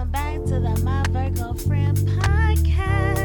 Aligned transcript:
Welcome 0.00 0.12
back 0.12 0.44
to 0.44 0.58
the 0.58 0.82
My 0.82 1.02
Virgo 1.10 1.52
Friend 1.52 1.94
podcast. 1.98 3.19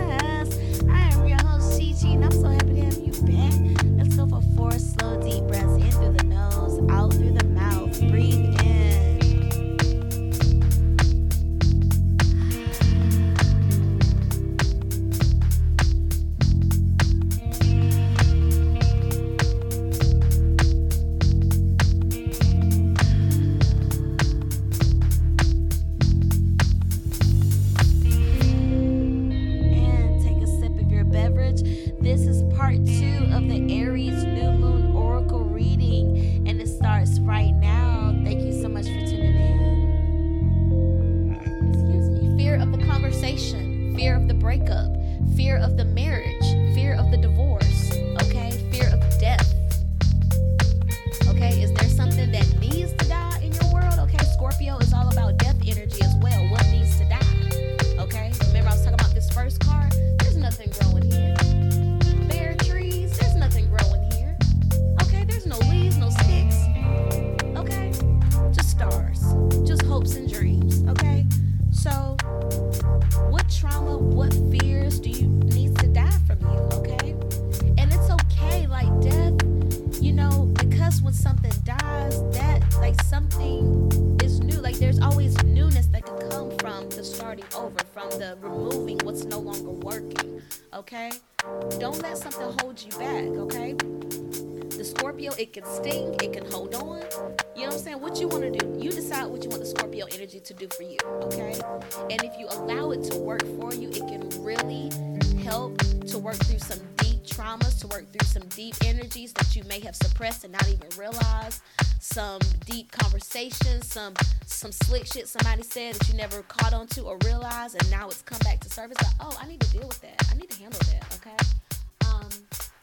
Some 114.66 114.88
slick 114.88 115.06
shit 115.06 115.28
somebody 115.28 115.62
said 115.62 115.94
that 115.94 116.10
you 116.10 116.16
never 116.16 116.42
caught 116.44 116.74
on 116.74 116.88
to 116.88 117.04
or 117.04 117.20
realized, 117.24 117.76
and 117.80 117.92
now 117.92 118.08
it's 118.08 118.24
come 118.24 118.40
back 118.40 118.60
to 118.60 118.68
surface. 118.68 118.98
Like, 118.98 119.14
oh, 119.20 119.38
I 119.40 119.46
need 119.46 119.60
to 119.60 119.70
deal 119.70 119.88
with 119.88 120.02
that. 120.02 120.28
I 120.32 120.34
need 120.34 120.50
to 120.50 120.60
handle 120.60 120.80
that. 120.80 121.20
Okay. 121.22 122.10
Um, 122.10 122.28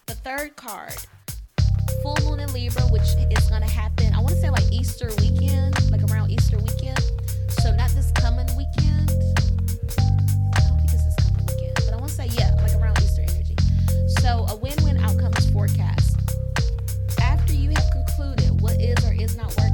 the 0.06 0.14
third 0.14 0.54
card, 0.54 0.94
full 2.00 2.16
moon 2.22 2.38
in 2.38 2.52
Libra, 2.52 2.82
which 2.92 3.02
is 3.02 3.50
gonna 3.50 3.68
happen. 3.68 4.14
I 4.14 4.18
want 4.18 4.28
to 4.28 4.40
say 4.40 4.48
like 4.48 4.70
Easter 4.70 5.10
weekend, 5.18 5.74
like 5.90 6.04
around 6.12 6.30
Easter 6.30 6.56
weekend. 6.58 7.02
So 7.62 7.74
not 7.74 7.90
this 7.90 8.12
coming 8.12 8.46
weekend. 8.56 9.10
I 10.54 10.60
don't 10.62 10.78
think 10.78 10.92
it's 10.94 11.02
this 11.02 11.16
coming 11.18 11.46
weekend, 11.50 11.74
but 11.74 11.94
I 11.94 11.96
want 11.96 12.10
to 12.10 12.14
say 12.14 12.28
yeah, 12.38 12.54
like 12.62 12.74
around 12.80 12.96
Easter 13.02 13.22
energy. 13.22 13.56
So 14.20 14.46
a 14.50 14.54
win-win 14.54 14.98
outcome 14.98 15.32
is 15.36 15.50
forecast. 15.50 16.16
After 17.20 17.54
you 17.54 17.70
have 17.70 17.90
concluded 17.90 18.60
what 18.60 18.80
is 18.80 19.04
or 19.04 19.12
is 19.14 19.36
not 19.36 19.48
working, 19.58 19.71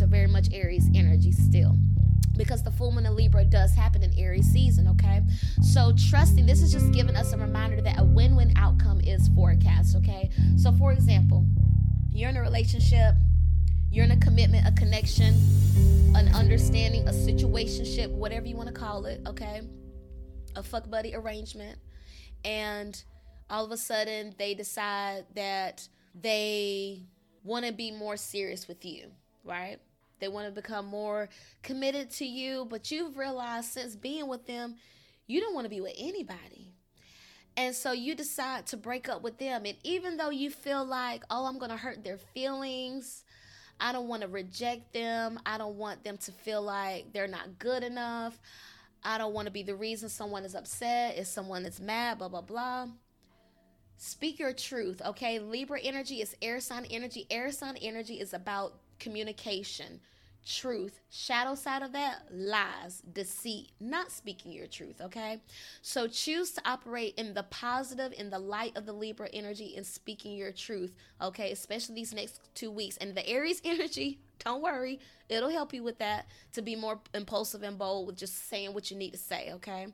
are 0.00 0.06
very 0.06 0.28
much 0.28 0.48
Aries 0.52 0.88
energy 0.94 1.32
still 1.32 1.76
because 2.36 2.62
the 2.62 2.70
full 2.70 2.92
moon 2.92 3.04
in 3.04 3.14
Libra 3.14 3.44
does 3.44 3.74
happen 3.74 4.02
in 4.02 4.18
Aries 4.18 4.46
season, 4.46 4.88
okay? 4.88 5.22
So 5.60 5.92
trusting, 6.08 6.46
this 6.46 6.62
is 6.62 6.72
just 6.72 6.90
giving 6.92 7.16
us 7.16 7.32
a 7.32 7.38
reminder 7.38 7.80
that 7.82 8.00
a 8.00 8.04
win-win 8.04 8.54
outcome 8.56 9.00
is 9.00 9.28
forecast, 9.28 9.96
okay? 9.96 10.30
So 10.56 10.72
for 10.72 10.92
example, 10.92 11.44
you're 12.10 12.30
in 12.30 12.36
a 12.36 12.40
relationship, 12.40 13.14
you're 13.90 14.04
in 14.04 14.12
a 14.12 14.16
commitment, 14.16 14.66
a 14.66 14.72
connection, 14.72 15.34
an 16.14 16.34
understanding, 16.34 17.06
a 17.08 17.12
situationship, 17.12 18.10
whatever 18.10 18.46
you 18.46 18.56
want 18.56 18.68
to 18.68 18.74
call 18.74 19.04
it, 19.06 19.20
okay? 19.26 19.60
A 20.56 20.62
fuck 20.62 20.88
buddy 20.90 21.14
arrangement. 21.14 21.78
And 22.44 23.02
all 23.50 23.64
of 23.64 23.70
a 23.70 23.76
sudden 23.76 24.34
they 24.38 24.54
decide 24.54 25.26
that 25.34 25.86
they 26.14 27.02
want 27.44 27.66
to 27.66 27.72
be 27.72 27.90
more 27.90 28.16
serious 28.16 28.68
with 28.68 28.84
you, 28.84 29.10
right? 29.44 29.78
They 30.20 30.28
want 30.28 30.46
to 30.46 30.52
become 30.52 30.86
more 30.86 31.28
committed 31.62 32.10
to 32.12 32.24
you, 32.24 32.66
but 32.70 32.90
you've 32.90 33.16
realized 33.16 33.72
since 33.72 33.96
being 33.96 34.28
with 34.28 34.46
them, 34.46 34.76
you 35.26 35.40
don't 35.40 35.54
want 35.54 35.64
to 35.64 35.70
be 35.70 35.80
with 35.80 35.94
anybody. 35.98 36.72
And 37.56 37.74
so 37.74 37.92
you 37.92 38.14
decide 38.14 38.66
to 38.68 38.76
break 38.76 39.08
up 39.08 39.22
with 39.22 39.38
them. 39.38 39.64
And 39.66 39.76
even 39.82 40.16
though 40.16 40.30
you 40.30 40.50
feel 40.50 40.84
like, 40.84 41.24
oh, 41.28 41.44
I'm 41.44 41.58
going 41.58 41.70
to 41.70 41.76
hurt 41.76 42.02
their 42.02 42.18
feelings, 42.18 43.24
I 43.80 43.92
don't 43.92 44.08
want 44.08 44.22
to 44.22 44.28
reject 44.28 44.92
them, 44.92 45.40
I 45.44 45.58
don't 45.58 45.76
want 45.76 46.04
them 46.04 46.16
to 46.18 46.32
feel 46.32 46.62
like 46.62 47.12
they're 47.12 47.26
not 47.26 47.58
good 47.58 47.82
enough, 47.82 48.40
I 49.02 49.18
don't 49.18 49.34
want 49.34 49.46
to 49.46 49.52
be 49.52 49.64
the 49.64 49.74
reason 49.74 50.08
someone 50.08 50.44
is 50.44 50.54
upset, 50.54 51.18
if 51.18 51.26
someone 51.26 51.66
is 51.66 51.80
mad, 51.80 52.18
blah, 52.18 52.28
blah, 52.28 52.42
blah. 52.42 52.86
Speak 53.96 54.38
your 54.38 54.52
truth, 54.52 55.02
okay? 55.04 55.38
Libra 55.38 55.80
energy 55.80 56.20
is 56.20 56.34
air 56.42 56.60
sign 56.60 56.84
energy. 56.90 57.26
Air 57.30 57.52
sign 57.52 57.76
energy 57.76 58.14
is 58.14 58.34
about 58.34 58.74
communication, 59.02 60.00
truth. 60.46 61.00
Shadow 61.10 61.54
side 61.54 61.82
of 61.82 61.92
that, 61.92 62.22
lies, 62.30 63.02
deceit, 63.12 63.70
not 63.80 64.10
speaking 64.10 64.52
your 64.52 64.68
truth, 64.68 65.00
okay? 65.00 65.40
So 65.82 66.06
choose 66.06 66.52
to 66.52 66.62
operate 66.64 67.14
in 67.16 67.34
the 67.34 67.42
positive, 67.44 68.12
in 68.16 68.30
the 68.30 68.38
light 68.38 68.76
of 68.76 68.86
the 68.86 68.92
Libra 68.92 69.28
energy, 69.32 69.74
and 69.76 69.84
speaking 69.84 70.36
your 70.36 70.52
truth, 70.52 70.94
okay? 71.20 71.50
Especially 71.50 71.96
these 71.96 72.14
next 72.14 72.40
two 72.54 72.70
weeks. 72.70 72.96
And 72.98 73.14
the 73.14 73.28
Aries 73.28 73.60
energy, 73.64 74.20
don't 74.44 74.62
worry, 74.62 74.98
it'll 75.28 75.48
help 75.48 75.72
you 75.72 75.82
with 75.82 75.98
that 75.98 76.26
to 76.52 76.62
be 76.62 76.76
more 76.76 77.00
impulsive 77.14 77.62
and 77.62 77.78
bold 77.78 78.06
with 78.06 78.16
just 78.16 78.48
saying 78.48 78.74
what 78.74 78.90
you 78.90 78.96
need 78.96 79.12
to 79.12 79.18
say, 79.18 79.50
okay? 79.52 79.86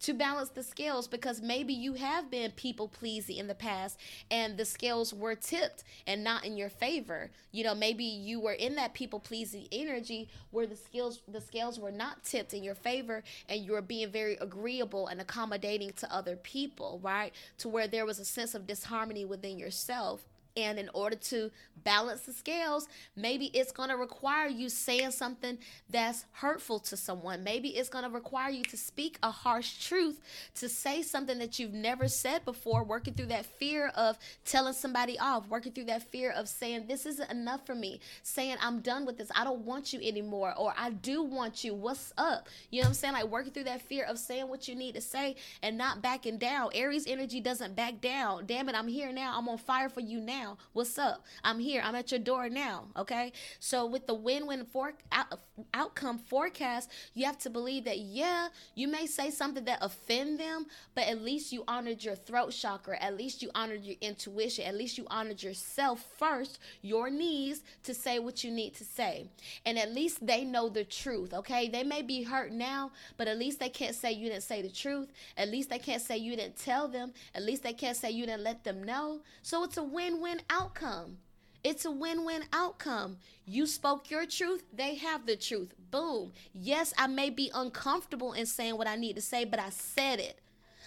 To 0.00 0.14
balance 0.14 0.50
the 0.50 0.62
scales 0.62 1.08
because 1.08 1.42
maybe 1.42 1.74
you 1.74 1.94
have 1.94 2.30
been 2.30 2.50
people 2.52 2.88
pleasing 2.88 3.36
in 3.36 3.46
the 3.46 3.54
past 3.54 3.98
and 4.30 4.56
the 4.56 4.64
scales 4.64 5.12
were 5.12 5.34
tipped 5.34 5.84
and 6.06 6.22
not 6.24 6.44
in 6.44 6.56
your 6.56 6.70
favor. 6.70 7.30
You 7.52 7.64
know, 7.64 7.74
maybe 7.74 8.04
you 8.04 8.40
were 8.40 8.52
in 8.52 8.76
that 8.76 8.94
people 8.94 9.20
pleasing 9.20 9.66
energy 9.72 10.28
where 10.50 10.66
the 10.66 10.76
scales 10.76 11.20
the 11.28 11.40
scales 11.40 11.78
were 11.78 11.92
not 11.92 12.24
tipped 12.24 12.54
in 12.54 12.62
your 12.62 12.74
favor 12.74 13.22
and 13.48 13.60
you 13.60 13.72
were 13.72 13.82
being 13.82 14.10
very 14.10 14.36
agreeable 14.36 15.08
and 15.08 15.20
accommodating 15.20 15.92
to 15.94 16.14
other 16.14 16.36
people, 16.36 17.00
right? 17.02 17.32
To 17.58 17.68
where 17.68 17.88
there 17.88 18.06
was 18.06 18.18
a 18.18 18.24
sense 18.24 18.54
of 18.54 18.66
disharmony 18.66 19.24
within 19.24 19.58
yourself 19.58 20.24
And 20.56 20.78
in 20.78 20.88
order 20.94 21.16
to 21.16 21.50
balance 21.84 22.22
the 22.22 22.32
scales, 22.32 22.88
maybe 23.14 23.46
it's 23.46 23.72
going 23.72 23.90
to 23.90 23.96
require 23.96 24.48
you 24.48 24.70
saying 24.70 25.10
something 25.10 25.58
that's 25.90 26.24
hurtful 26.32 26.78
to 26.80 26.96
someone. 26.96 27.44
Maybe 27.44 27.68
it's 27.68 27.90
going 27.90 28.04
to 28.04 28.10
require 28.10 28.50
you 28.50 28.64
to 28.64 28.76
speak 28.76 29.18
a 29.22 29.30
harsh 29.30 29.86
truth, 29.86 30.18
to 30.54 30.68
say 30.68 31.02
something 31.02 31.38
that 31.38 31.58
you've 31.58 31.74
never 31.74 32.08
said 32.08 32.44
before, 32.46 32.84
working 32.84 33.12
through 33.12 33.26
that 33.26 33.44
fear 33.44 33.88
of 33.88 34.18
telling 34.46 34.72
somebody 34.72 35.18
off, 35.18 35.46
working 35.48 35.72
through 35.72 35.84
that 35.84 36.10
fear 36.10 36.30
of 36.30 36.48
saying, 36.48 36.86
This 36.86 37.04
isn't 37.04 37.30
enough 37.30 37.66
for 37.66 37.74
me, 37.74 38.00
saying, 38.22 38.56
I'm 38.62 38.80
done 38.80 39.04
with 39.04 39.18
this. 39.18 39.30
I 39.34 39.44
don't 39.44 39.60
want 39.60 39.92
you 39.92 40.00
anymore, 40.00 40.54
or 40.56 40.72
I 40.78 40.90
do 40.90 41.22
want 41.22 41.64
you. 41.64 41.74
What's 41.74 42.14
up? 42.16 42.48
You 42.70 42.80
know 42.80 42.86
what 42.86 42.88
I'm 42.88 42.94
saying? 42.94 43.12
Like 43.12 43.26
working 43.26 43.52
through 43.52 43.64
that 43.64 43.82
fear 43.82 44.04
of 44.04 44.18
saying 44.18 44.48
what 44.48 44.68
you 44.68 44.74
need 44.74 44.94
to 44.94 45.02
say 45.02 45.36
and 45.62 45.76
not 45.76 46.00
backing 46.00 46.38
down. 46.38 46.70
Aries 46.72 47.06
energy 47.06 47.40
doesn't 47.40 47.76
back 47.76 48.00
down. 48.00 48.46
Damn 48.46 48.70
it, 48.70 48.74
I'm 48.74 48.88
here 48.88 49.12
now. 49.12 49.36
I'm 49.36 49.48
on 49.48 49.58
fire 49.58 49.90
for 49.90 50.00
you 50.00 50.20
now 50.20 50.45
now. 50.46 50.58
What's 50.72 50.98
up? 50.98 51.24
I'm 51.42 51.58
here. 51.58 51.82
I'm 51.84 51.94
at 51.94 52.10
your 52.10 52.20
door 52.20 52.48
now. 52.48 52.84
Okay. 52.96 53.32
So 53.58 53.86
with 53.86 54.06
the 54.06 54.14
win-win 54.14 54.64
for 54.64 54.94
out, 55.12 55.40
outcome 55.74 56.18
forecast, 56.18 56.90
you 57.14 57.24
have 57.26 57.38
to 57.38 57.50
believe 57.50 57.84
that 57.84 57.98
yeah, 57.98 58.48
you 58.74 58.88
may 58.88 59.06
say 59.06 59.30
something 59.30 59.64
that 59.64 59.78
offend 59.80 60.38
them, 60.38 60.66
but 60.94 61.04
at 61.04 61.22
least 61.22 61.52
you 61.52 61.64
honored 61.66 62.04
your 62.04 62.14
throat 62.14 62.52
chakra. 62.52 62.98
At 63.02 63.16
least 63.16 63.42
you 63.42 63.50
honored 63.54 63.84
your 63.84 63.96
intuition. 64.00 64.64
At 64.64 64.76
least 64.76 64.98
you 64.98 65.06
honored 65.10 65.42
yourself 65.42 66.04
first, 66.18 66.58
your 66.82 67.10
needs 67.10 67.62
to 67.84 67.94
say 67.94 68.18
what 68.18 68.44
you 68.44 68.50
need 68.50 68.74
to 68.74 68.84
say. 68.84 69.26
And 69.64 69.78
at 69.78 69.92
least 69.92 70.24
they 70.26 70.44
know 70.44 70.68
the 70.68 70.84
truth. 70.84 71.34
Okay. 71.34 71.68
They 71.68 71.82
may 71.82 72.02
be 72.02 72.22
hurt 72.22 72.52
now, 72.52 72.92
but 73.16 73.28
at 73.28 73.38
least 73.38 73.58
they 73.58 73.68
can't 73.68 73.94
say 73.94 74.12
you 74.12 74.28
didn't 74.28 74.44
say 74.44 74.62
the 74.62 74.70
truth. 74.70 75.12
At 75.36 75.48
least 75.48 75.70
they 75.70 75.78
can't 75.78 76.02
say 76.02 76.16
you 76.16 76.36
didn't 76.36 76.56
tell 76.56 76.88
them. 76.88 77.12
At 77.34 77.42
least 77.42 77.62
they 77.62 77.72
can't 77.72 77.96
say 77.96 78.10
you 78.10 78.26
didn't 78.26 78.44
let 78.44 78.62
them 78.62 78.82
know. 78.84 79.20
So 79.42 79.64
it's 79.64 79.76
a 79.76 79.82
win-win 79.82 80.35
win 80.36 80.44
outcome. 80.50 81.16
It's 81.64 81.84
a 81.84 81.90
win 81.90 82.24
win 82.24 82.44
outcome. 82.52 83.16
You 83.46 83.66
spoke 83.66 84.10
your 84.10 84.26
truth, 84.26 84.62
they 84.72 84.96
have 84.96 85.26
the 85.26 85.36
truth. 85.36 85.72
Boom. 85.90 86.32
Yes, 86.52 86.92
I 86.98 87.06
may 87.06 87.30
be 87.30 87.50
uncomfortable 87.54 88.34
in 88.34 88.44
saying 88.46 88.76
what 88.76 88.86
I 88.86 88.96
need 88.96 89.16
to 89.16 89.22
say, 89.22 89.44
but 89.44 89.58
I 89.58 89.70
said 89.70 90.20
it. 90.20 90.38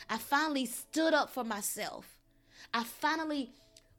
I 0.09 0.17
finally 0.17 0.65
stood 0.65 1.13
up 1.13 1.31
for 1.31 1.43
myself. 1.43 2.05
I 2.73 2.83
finally 2.83 3.51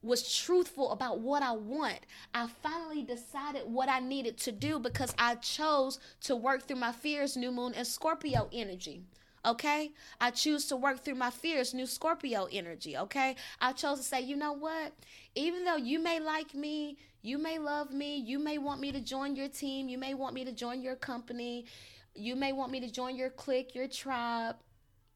was 0.02 0.35
truthful 0.35 0.93
about 0.93 1.19
what 1.19 1.43
I 1.43 1.53
want. 1.53 1.99
I 2.32 2.46
finally 2.62 3.03
decided 3.03 3.62
what 3.67 3.88
I 3.88 3.99
needed 3.99 4.38
to 4.38 4.53
do 4.53 4.79
because 4.79 5.12
I 5.19 5.35
chose 5.35 5.99
to 6.23 6.37
work 6.37 6.67
through 6.67 6.76
my 6.76 6.93
fears, 6.93 7.37
new 7.37 7.50
moon, 7.50 7.75
and 7.75 7.87
Scorpio 7.87 8.49
energy. 8.53 9.03
Okay? 9.45 9.93
I 10.21 10.31
choose 10.31 10.67
to 10.67 10.77
work 10.77 11.05
through 11.05 11.15
my 11.15 11.31
fears, 11.31 11.73
new 11.73 11.87
Scorpio 11.87 12.49
energy. 12.53 12.97
Okay? 12.97 13.37
I 13.61 13.73
chose 13.73 13.99
to 13.99 14.05
say, 14.05 14.21
you 14.21 14.37
know 14.37 14.53
what? 14.53 14.93
Even 15.35 15.65
though 15.65 15.77
you 15.77 15.99
may 15.99 16.21
like 16.21 16.55
me, 16.55 16.99
you 17.23 17.39
may 17.39 17.59
love 17.59 17.93
me, 17.93 18.17
you 18.17 18.39
may 18.39 18.59
want 18.59 18.81
me 18.81 18.93
to 18.93 19.01
join 19.01 19.37
your 19.37 19.49
team, 19.49 19.89
you 19.89 19.99
may 19.99 20.15
want 20.15 20.35
me 20.35 20.45
to 20.45 20.53
join 20.53 20.83
your 20.83 20.97
company, 20.97 21.67
you 22.15 22.35
may 22.35 22.53
want 22.53 22.73
me 22.73 22.81
to 22.81 22.91
join 22.91 23.17
your 23.17 23.31
clique, 23.31 23.75
your 23.75 23.89
tribe. 23.89 24.57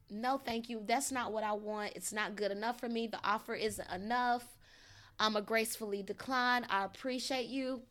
No, 0.09 0.37
thank 0.37 0.69
you. 0.69 0.81
That's 0.85 1.11
not 1.11 1.33
what 1.33 1.43
I 1.43 1.53
want. 1.53 1.93
It's 1.95 2.13
not 2.13 2.35
good 2.35 2.51
enough 2.51 2.79
for 2.79 2.87
me. 2.87 3.07
The 3.07 3.19
offer 3.23 3.55
isn't 3.55 3.91
enough. 3.91 4.45
I'm 5.19 5.35
a 5.35 5.41
gracefully 5.41 6.03
decline. 6.03 6.65
I 6.69 6.85
appreciate 6.85 7.47
you. 7.47 7.81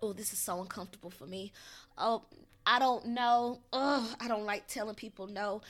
Oh, 0.00 0.12
this 0.12 0.32
is 0.32 0.38
so 0.38 0.60
uncomfortable 0.60 1.10
for 1.10 1.26
me. 1.26 1.52
Oh, 1.96 2.24
I 2.68 2.78
don't 2.78 3.06
know. 3.06 3.60
Ugh, 3.72 4.06
I 4.20 4.28
don't 4.28 4.44
like 4.44 4.68
telling 4.68 4.94
people 4.94 5.26
no. 5.26 5.62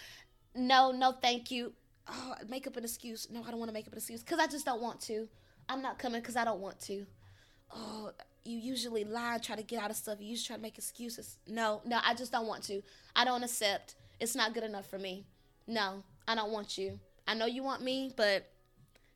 No, 0.56 0.90
no, 0.90 1.12
thank 1.12 1.52
you. 1.52 1.72
Oh, 2.08 2.34
make 2.48 2.66
up 2.66 2.76
an 2.76 2.82
excuse. 2.82 3.28
No, 3.30 3.44
I 3.46 3.50
don't 3.50 3.60
want 3.60 3.68
to 3.68 3.72
make 3.72 3.86
up 3.86 3.92
an 3.92 3.98
excuse 3.98 4.20
because 4.20 4.40
I 4.40 4.48
just 4.48 4.66
don't 4.66 4.82
want 4.82 5.00
to. 5.02 5.28
I'm 5.68 5.80
not 5.80 6.00
coming 6.00 6.20
because 6.20 6.34
I 6.34 6.44
don't 6.44 6.58
want 6.58 6.80
to. 6.80 7.06
Oh, 7.72 8.10
you 8.44 8.58
usually 8.58 9.04
lie, 9.04 9.34
and 9.34 9.42
try 9.42 9.54
to 9.54 9.62
get 9.62 9.80
out 9.80 9.90
of 9.90 9.96
stuff. 9.96 10.18
You 10.20 10.26
usually 10.26 10.46
try 10.48 10.56
to 10.56 10.62
make 10.62 10.76
excuses. 10.76 11.36
No, 11.46 11.82
no, 11.84 12.00
I 12.04 12.14
just 12.14 12.32
don't 12.32 12.48
want 12.48 12.64
to. 12.64 12.82
I 13.14 13.24
don't 13.24 13.44
accept. 13.44 13.94
It's 14.18 14.34
not 14.34 14.52
good 14.52 14.64
enough 14.64 14.90
for 14.90 14.98
me. 14.98 15.24
No, 15.68 16.02
I 16.26 16.34
don't 16.34 16.50
want 16.50 16.78
you. 16.78 16.98
I 17.28 17.34
know 17.34 17.46
you 17.46 17.62
want 17.62 17.82
me, 17.82 18.12
but 18.16 18.50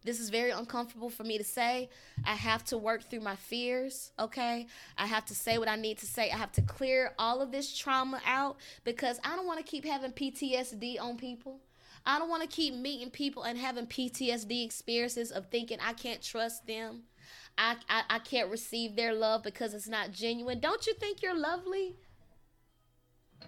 this 0.05 0.19
is 0.19 0.31
very 0.31 0.51
uncomfortable 0.51 1.11
for 1.11 1.25
me 1.25 1.39
to 1.39 1.45
say. 1.45 1.89
I 2.25 2.35
have 2.35 2.65
to 2.67 2.79
work 2.79 3.09
through 3.09 3.21
my 3.21 3.37
fears, 3.37 4.13
okay? 4.19 4.67
I 4.99 5.07
have 5.07 5.25
to 5.27 5.35
say 5.35 5.59
what 5.59 5.69
I 5.69 5.77
need 5.77 5.99
to 5.99 6.07
say. 6.07 6.31
I 6.31 6.37
have 6.37 6.53
to 6.53 6.63
clear 6.63 7.15
all 7.19 7.41
of 7.41 7.53
this 7.53 7.77
trauma 7.77 8.21
out 8.27 8.57
because 8.85 9.21
I 9.25 9.37
don't 9.37 9.47
want 9.47 9.59
to 9.59 9.65
keep 9.65 9.85
having 9.85 10.13
PTSD 10.13 11.01
on 11.01 11.17
people. 11.17 11.61
I 12.05 12.19
don't 12.19 12.29
want 12.29 12.43
to 12.43 12.49
keep 12.49 12.75
meeting 12.75 13.11
people 13.11 13.45
and 13.45 13.57
having 13.57 13.87
PTSD 13.87 14.65
experiences 14.65 15.31
of 15.31 15.47
thinking 15.47 15.79
I 15.81 15.93
can't 15.93 16.21
trust 16.21 16.67
them. 16.67 17.03
I, 17.57 17.77
I, 17.89 18.03
I 18.11 18.19
can't 18.19 18.51
receive 18.51 18.97
their 18.97 19.13
love 19.13 19.43
because 19.43 19.75
it's 19.75 19.89
not 19.89 20.11
genuine. 20.11 20.59
Don't 20.59 20.87
you 20.87 20.95
think 20.95 21.23
you're 21.23 21.39
lovely? 21.39 21.97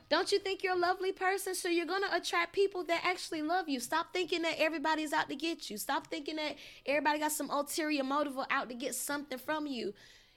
Don't 0.09 0.31
you 0.33 0.39
think 0.39 0.63
you're 0.63 0.75
a 0.75 0.79
lovely 0.79 1.13
person? 1.13 1.55
So 1.55 1.69
you're 1.69 1.87
going 1.87 2.03
to 2.03 2.15
attract 2.15 2.53
people 2.53 2.85
that 2.85 3.03
actually 3.05 3.43
love 3.43 3.69
you. 3.69 3.81
Stop 3.81 4.13
thinking 4.13 4.43
that 4.43 4.59
everybody's 4.59 5.13
out 5.13 5.29
to 5.29 5.37
get 5.37 5.71
you. 5.71 5.77
Stop 5.77 6.09
thinking 6.09 6.37
that 6.37 6.57
everybody 6.87 7.19
got 7.19 7.33
some 7.33 7.51
ulterior 7.51 8.05
motive 8.05 8.39
out 8.51 8.69
to 8.69 8.75
get 8.75 8.95
something 8.95 9.39
from 9.39 9.67
you. 9.67 9.95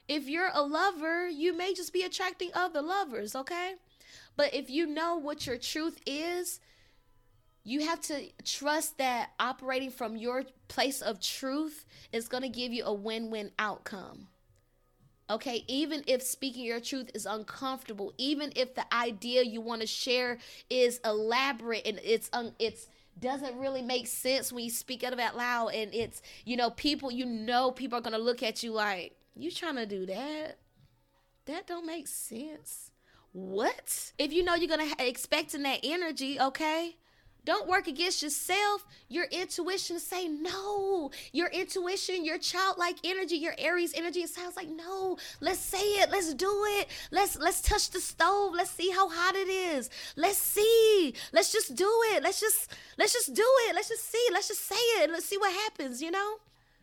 If 0.08 0.28
you're 0.28 0.50
a 0.52 0.62
lover, 0.62 1.28
you 1.28 1.56
may 1.56 1.74
just 1.74 1.92
be 1.92 2.02
attracting 2.02 2.50
other 2.54 2.80
lovers, 2.80 3.36
okay? 3.36 3.74
But 4.36 4.54
if 4.54 4.70
you 4.70 4.86
know 4.86 5.16
what 5.16 5.46
your 5.46 5.58
truth 5.58 6.00
is, 6.06 6.60
you 7.64 7.84
have 7.86 8.00
to 8.02 8.30
trust 8.44 8.96
that 8.96 9.30
operating 9.38 9.90
from 9.90 10.16
your 10.16 10.44
place 10.68 11.02
of 11.02 11.20
truth 11.20 11.84
is 12.12 12.28
going 12.28 12.42
to 12.42 12.48
give 12.48 12.72
you 12.72 12.84
a 12.84 12.94
win 12.94 13.30
win 13.30 13.50
outcome. 13.58 14.28
Okay, 15.30 15.64
even 15.68 16.02
if 16.06 16.22
speaking 16.22 16.64
your 16.64 16.80
truth 16.80 17.10
is 17.14 17.26
uncomfortable, 17.26 18.14
even 18.16 18.50
if 18.56 18.74
the 18.74 18.92
idea 18.94 19.42
you 19.42 19.60
want 19.60 19.82
to 19.82 19.86
share 19.86 20.38
is 20.70 21.00
elaborate 21.04 21.86
and 21.86 22.00
it's 22.02 22.30
un- 22.32 22.54
it's 22.58 22.88
doesn't 23.20 23.58
really 23.58 23.82
make 23.82 24.06
sense 24.06 24.52
when 24.52 24.64
you 24.64 24.70
speak 24.70 25.02
out 25.02 25.12
loud 25.36 25.68
and 25.74 25.92
it's 25.92 26.22
you 26.44 26.56
know 26.56 26.70
people 26.70 27.10
you 27.10 27.26
know 27.26 27.72
people 27.72 27.98
are 27.98 28.00
to 28.12 28.18
look 28.18 28.44
at 28.44 28.62
you 28.62 28.72
like 28.72 29.16
you 29.34 29.50
trying 29.50 29.76
to 29.76 29.86
do 29.86 30.06
that? 30.06 30.58
That 31.46 31.66
don't 31.66 31.86
make 31.86 32.08
sense. 32.08 32.90
What? 33.32 34.12
If 34.18 34.32
you 34.32 34.42
know 34.42 34.54
you're 34.54 34.68
to 34.80 34.94
ha- 34.94 35.04
expecting 35.06 35.62
that 35.62 35.80
energy 35.82 36.40
okay 36.40 36.96
don't 37.44 37.68
work 37.68 37.86
against 37.86 38.22
yourself. 38.22 38.86
Your 39.08 39.24
intuition 39.24 39.98
say 39.98 40.28
no. 40.28 41.10
Your 41.32 41.48
intuition, 41.48 42.24
your 42.24 42.38
childlike 42.38 42.96
energy, 43.04 43.36
your 43.36 43.54
Aries 43.58 43.94
energy, 43.94 44.20
it 44.20 44.30
sounds 44.30 44.56
like 44.56 44.68
no. 44.68 45.16
Let's 45.40 45.60
say 45.60 45.78
it. 45.78 46.10
Let's 46.10 46.34
do 46.34 46.64
it. 46.78 46.88
Let's 47.10 47.38
let's 47.38 47.62
touch 47.62 47.90
the 47.90 48.00
stove. 48.00 48.52
Let's 48.54 48.70
see 48.70 48.90
how 48.90 49.08
hot 49.08 49.34
it 49.34 49.48
is. 49.48 49.90
Let's 50.16 50.38
see. 50.38 51.14
Let's 51.32 51.52
just 51.52 51.74
do 51.74 51.90
it. 52.12 52.22
Let's 52.22 52.40
just 52.40 52.70
let's 52.98 53.12
just 53.12 53.34
do 53.34 53.46
it. 53.68 53.74
Let's 53.74 53.88
just 53.88 54.10
see. 54.10 54.28
Let's 54.32 54.48
just 54.48 54.66
say 54.66 54.74
it. 54.74 55.10
Let's 55.10 55.26
see 55.26 55.38
what 55.38 55.52
happens, 55.52 56.02
you 56.02 56.10
know? 56.10 56.36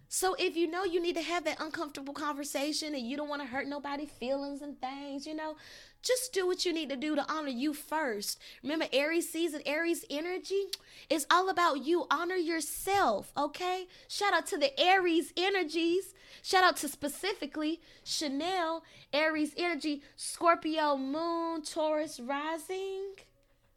So 0.07 0.35
if 0.37 0.55
you 0.55 0.69
know 0.69 0.83
you 0.83 1.01
need 1.01 1.15
to 1.15 1.21
have 1.21 1.45
that 1.45 1.59
uncomfortable 1.59 2.13
conversation 2.13 2.93
and 2.93 3.05
you 3.05 3.17
don't 3.17 3.29
want 3.29 3.41
to 3.41 3.47
hurt 3.47 3.67
nobody's 3.67 4.11
feelings 4.11 4.61
and 4.61 4.79
things, 4.79 5.25
you 5.25 5.35
know, 5.35 5.55
just 6.01 6.33
do 6.33 6.45
what 6.45 6.65
you 6.65 6.71
need 6.71 6.89
to 6.89 6.95
do 6.95 7.15
to 7.15 7.31
honor 7.31 7.49
you 7.49 7.73
first. 7.73 8.39
Remember, 8.61 8.85
Aries 8.93 9.29
season, 9.29 9.61
Aries 9.65 10.05
energy 10.09 10.65
is 11.09 11.25
all 11.31 11.49
about 11.49 11.83
you. 11.83 12.05
Honor 12.11 12.35
yourself, 12.35 13.31
okay? 13.35 13.87
Shout 14.07 14.33
out 14.33 14.45
to 14.47 14.57
the 14.57 14.79
Aries 14.79 15.33
energies. 15.35 16.13
Shout 16.43 16.63
out 16.63 16.77
to 16.77 16.87
specifically 16.87 17.81
Chanele, 18.05 18.81
Aries 19.11 19.53
energy, 19.57 20.03
Scorpio 20.15 20.95
moon, 20.95 21.63
Taurus 21.63 22.19
rising. 22.19 23.15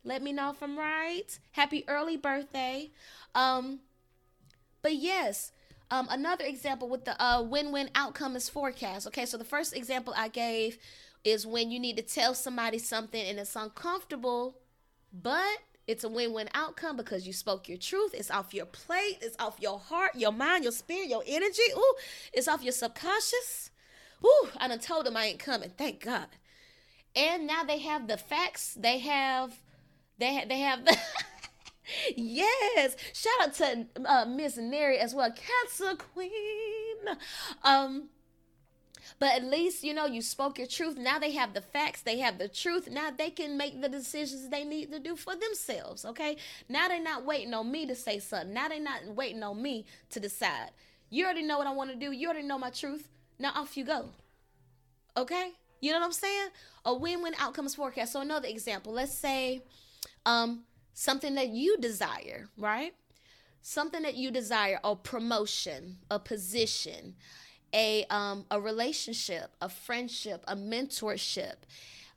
Let 0.05 0.23
me 0.23 0.33
know 0.33 0.51
if 0.51 0.63
I'm 0.63 0.79
right. 0.79 1.39
Happy 1.53 1.85
early 1.89 2.19
birthday. 2.19 2.91
Um, 3.35 3.81
but 4.83 4.95
yes, 4.95 5.53
um, 5.91 6.09
another 6.11 6.45
example 6.45 6.89
with 6.89 7.05
the 7.05 7.21
uh, 7.23 7.43
win-win 7.43 7.91
outcome 7.95 8.37
is 8.37 8.49
forecast. 8.49 9.07
Okay, 9.07 9.27
so 9.27 9.37
the 9.39 9.45
first 9.45 9.77
example 9.77 10.15
I 10.17 10.29
gave 10.29 10.79
is 11.25 11.47
when 11.47 11.71
you 11.71 11.81
need 11.81 11.97
to 11.97 12.03
tell 12.03 12.35
somebody 12.35 12.79
something 12.79 13.21
and 13.21 13.39
it's 13.39 13.57
uncomfortable, 13.57 14.57
but 15.13 15.59
it's 15.87 16.05
a 16.05 16.09
win-win 16.09 16.51
outcome 16.53 16.97
because 16.99 17.27
you 17.27 17.33
spoke 17.33 17.69
your 17.69 17.79
truth. 17.79 18.13
It's 18.13 18.31
off 18.31 18.53
your 18.53 18.67
plate. 18.67 19.19
It's 19.23 19.37
off 19.39 19.57
your 19.59 19.79
heart, 19.79 20.15
your 20.15 20.33
mind, 20.33 20.63
your 20.63 20.73
spirit, 20.73 21.09
your 21.09 21.23
energy. 21.27 21.63
Ooh, 21.75 21.95
it's 22.35 22.47
off 22.47 22.63
your 22.63 22.73
subconscious. 22.73 23.71
Ooh, 24.25 24.49
I 24.59 24.69
done 24.69 24.81
told 24.81 25.07
them 25.07 25.17
I 25.17 25.27
ain't 25.27 25.39
coming. 25.39 25.73
Thank 25.79 26.05
God. 26.05 26.27
And 27.17 27.47
now 27.47 27.65
they 27.65 27.79
have 27.79 28.07
the 28.07 28.19
facts. 28.19 28.75
They 28.79 28.99
have, 28.99 29.59
they 30.19 30.35
ha- 30.35 30.45
they 30.47 30.59
have 30.59 30.85
the. 30.87 30.97
Yes, 32.17 32.97
shout 33.13 33.49
out 33.49 33.55
to 33.55 33.87
uh, 34.05 34.25
Miss 34.27 34.57
Neri 34.57 34.99
as 34.99 35.15
well, 35.15 35.31
Cancer 35.31 35.97
Queen. 35.97 37.17
Um, 37.63 38.09
but 39.19 39.35
at 39.35 39.45
least, 39.45 39.83
you 39.83 39.95
know, 39.95 40.07
you 40.07 40.23
spoke 40.23 40.59
your 40.59 40.67
truth. 40.67 40.97
Now 40.97 41.19
they 41.19 41.33
have 41.33 41.55
the 41.55 41.61
facts, 41.61 42.03
they 42.03 42.19
have 42.19 42.39
the 42.39 42.49
truth. 42.49 42.89
Now 42.91 43.11
they 43.11 43.31
can 43.31 43.57
make 43.57 43.81
the 43.81 43.89
decisions 43.89 44.49
they 44.49 44.65
need 44.65 44.93
to 44.93 44.99
do 44.99 45.17
for 45.17 45.35
themselves, 45.35 46.05
okay? 46.05 46.37
Now 46.69 46.89
they're 46.89 47.03
not 47.03 47.25
waiting 47.25 47.55
on 47.55 47.71
me 47.71 47.87
to 47.87 47.95
say 47.95 48.19
something. 48.19 48.53
Now 48.53 48.69
they're 48.69 48.81
not 48.81 49.15
waiting 49.15 49.43
on 49.43 49.61
me 49.61 49.87
to 50.11 50.21
decide. 50.21 50.71
You 51.11 51.25
already 51.25 51.43
know 51.43 51.59
what 51.59 51.67
I 51.67 51.73
want 51.73 51.91
to 51.91 51.97
do. 51.97 52.13
You 52.13 52.29
already 52.29 52.47
know 52.47 52.59
my 52.59 52.71
truth. 52.71 53.09
Now 53.39 53.53
off 53.55 53.77
you 53.77 53.85
go. 53.85 54.11
Okay? 55.17 55.53
You 55.81 55.93
know 55.93 56.01
what 56.01 56.07
I'm 56.07 56.13
saying? 56.13 56.49
A 56.85 56.95
win-win 56.95 57.35
outcomes 57.39 57.75
forecast. 57.75 58.13
So 58.13 58.21
another 58.21 58.49
example, 58.49 58.93
let's 58.93 59.15
say 59.15 59.63
um 60.27 60.65
something 60.99 61.37
that 61.37 61.51
you 61.51 61.77
desire, 61.79 62.49
right? 62.57 62.93
Something 63.63 64.03
that 64.03 64.17
you 64.17 64.33
desire, 64.33 64.81
a 64.83 64.97
promotion, 64.97 65.99
a 66.11 66.19
position, 66.19 67.15
a 67.73 68.05
um 68.11 68.45
a 68.51 68.61
relationship, 68.61 69.55
a 69.61 69.69
friendship, 69.69 70.43
a 70.49 70.57
mentorship 70.57 71.57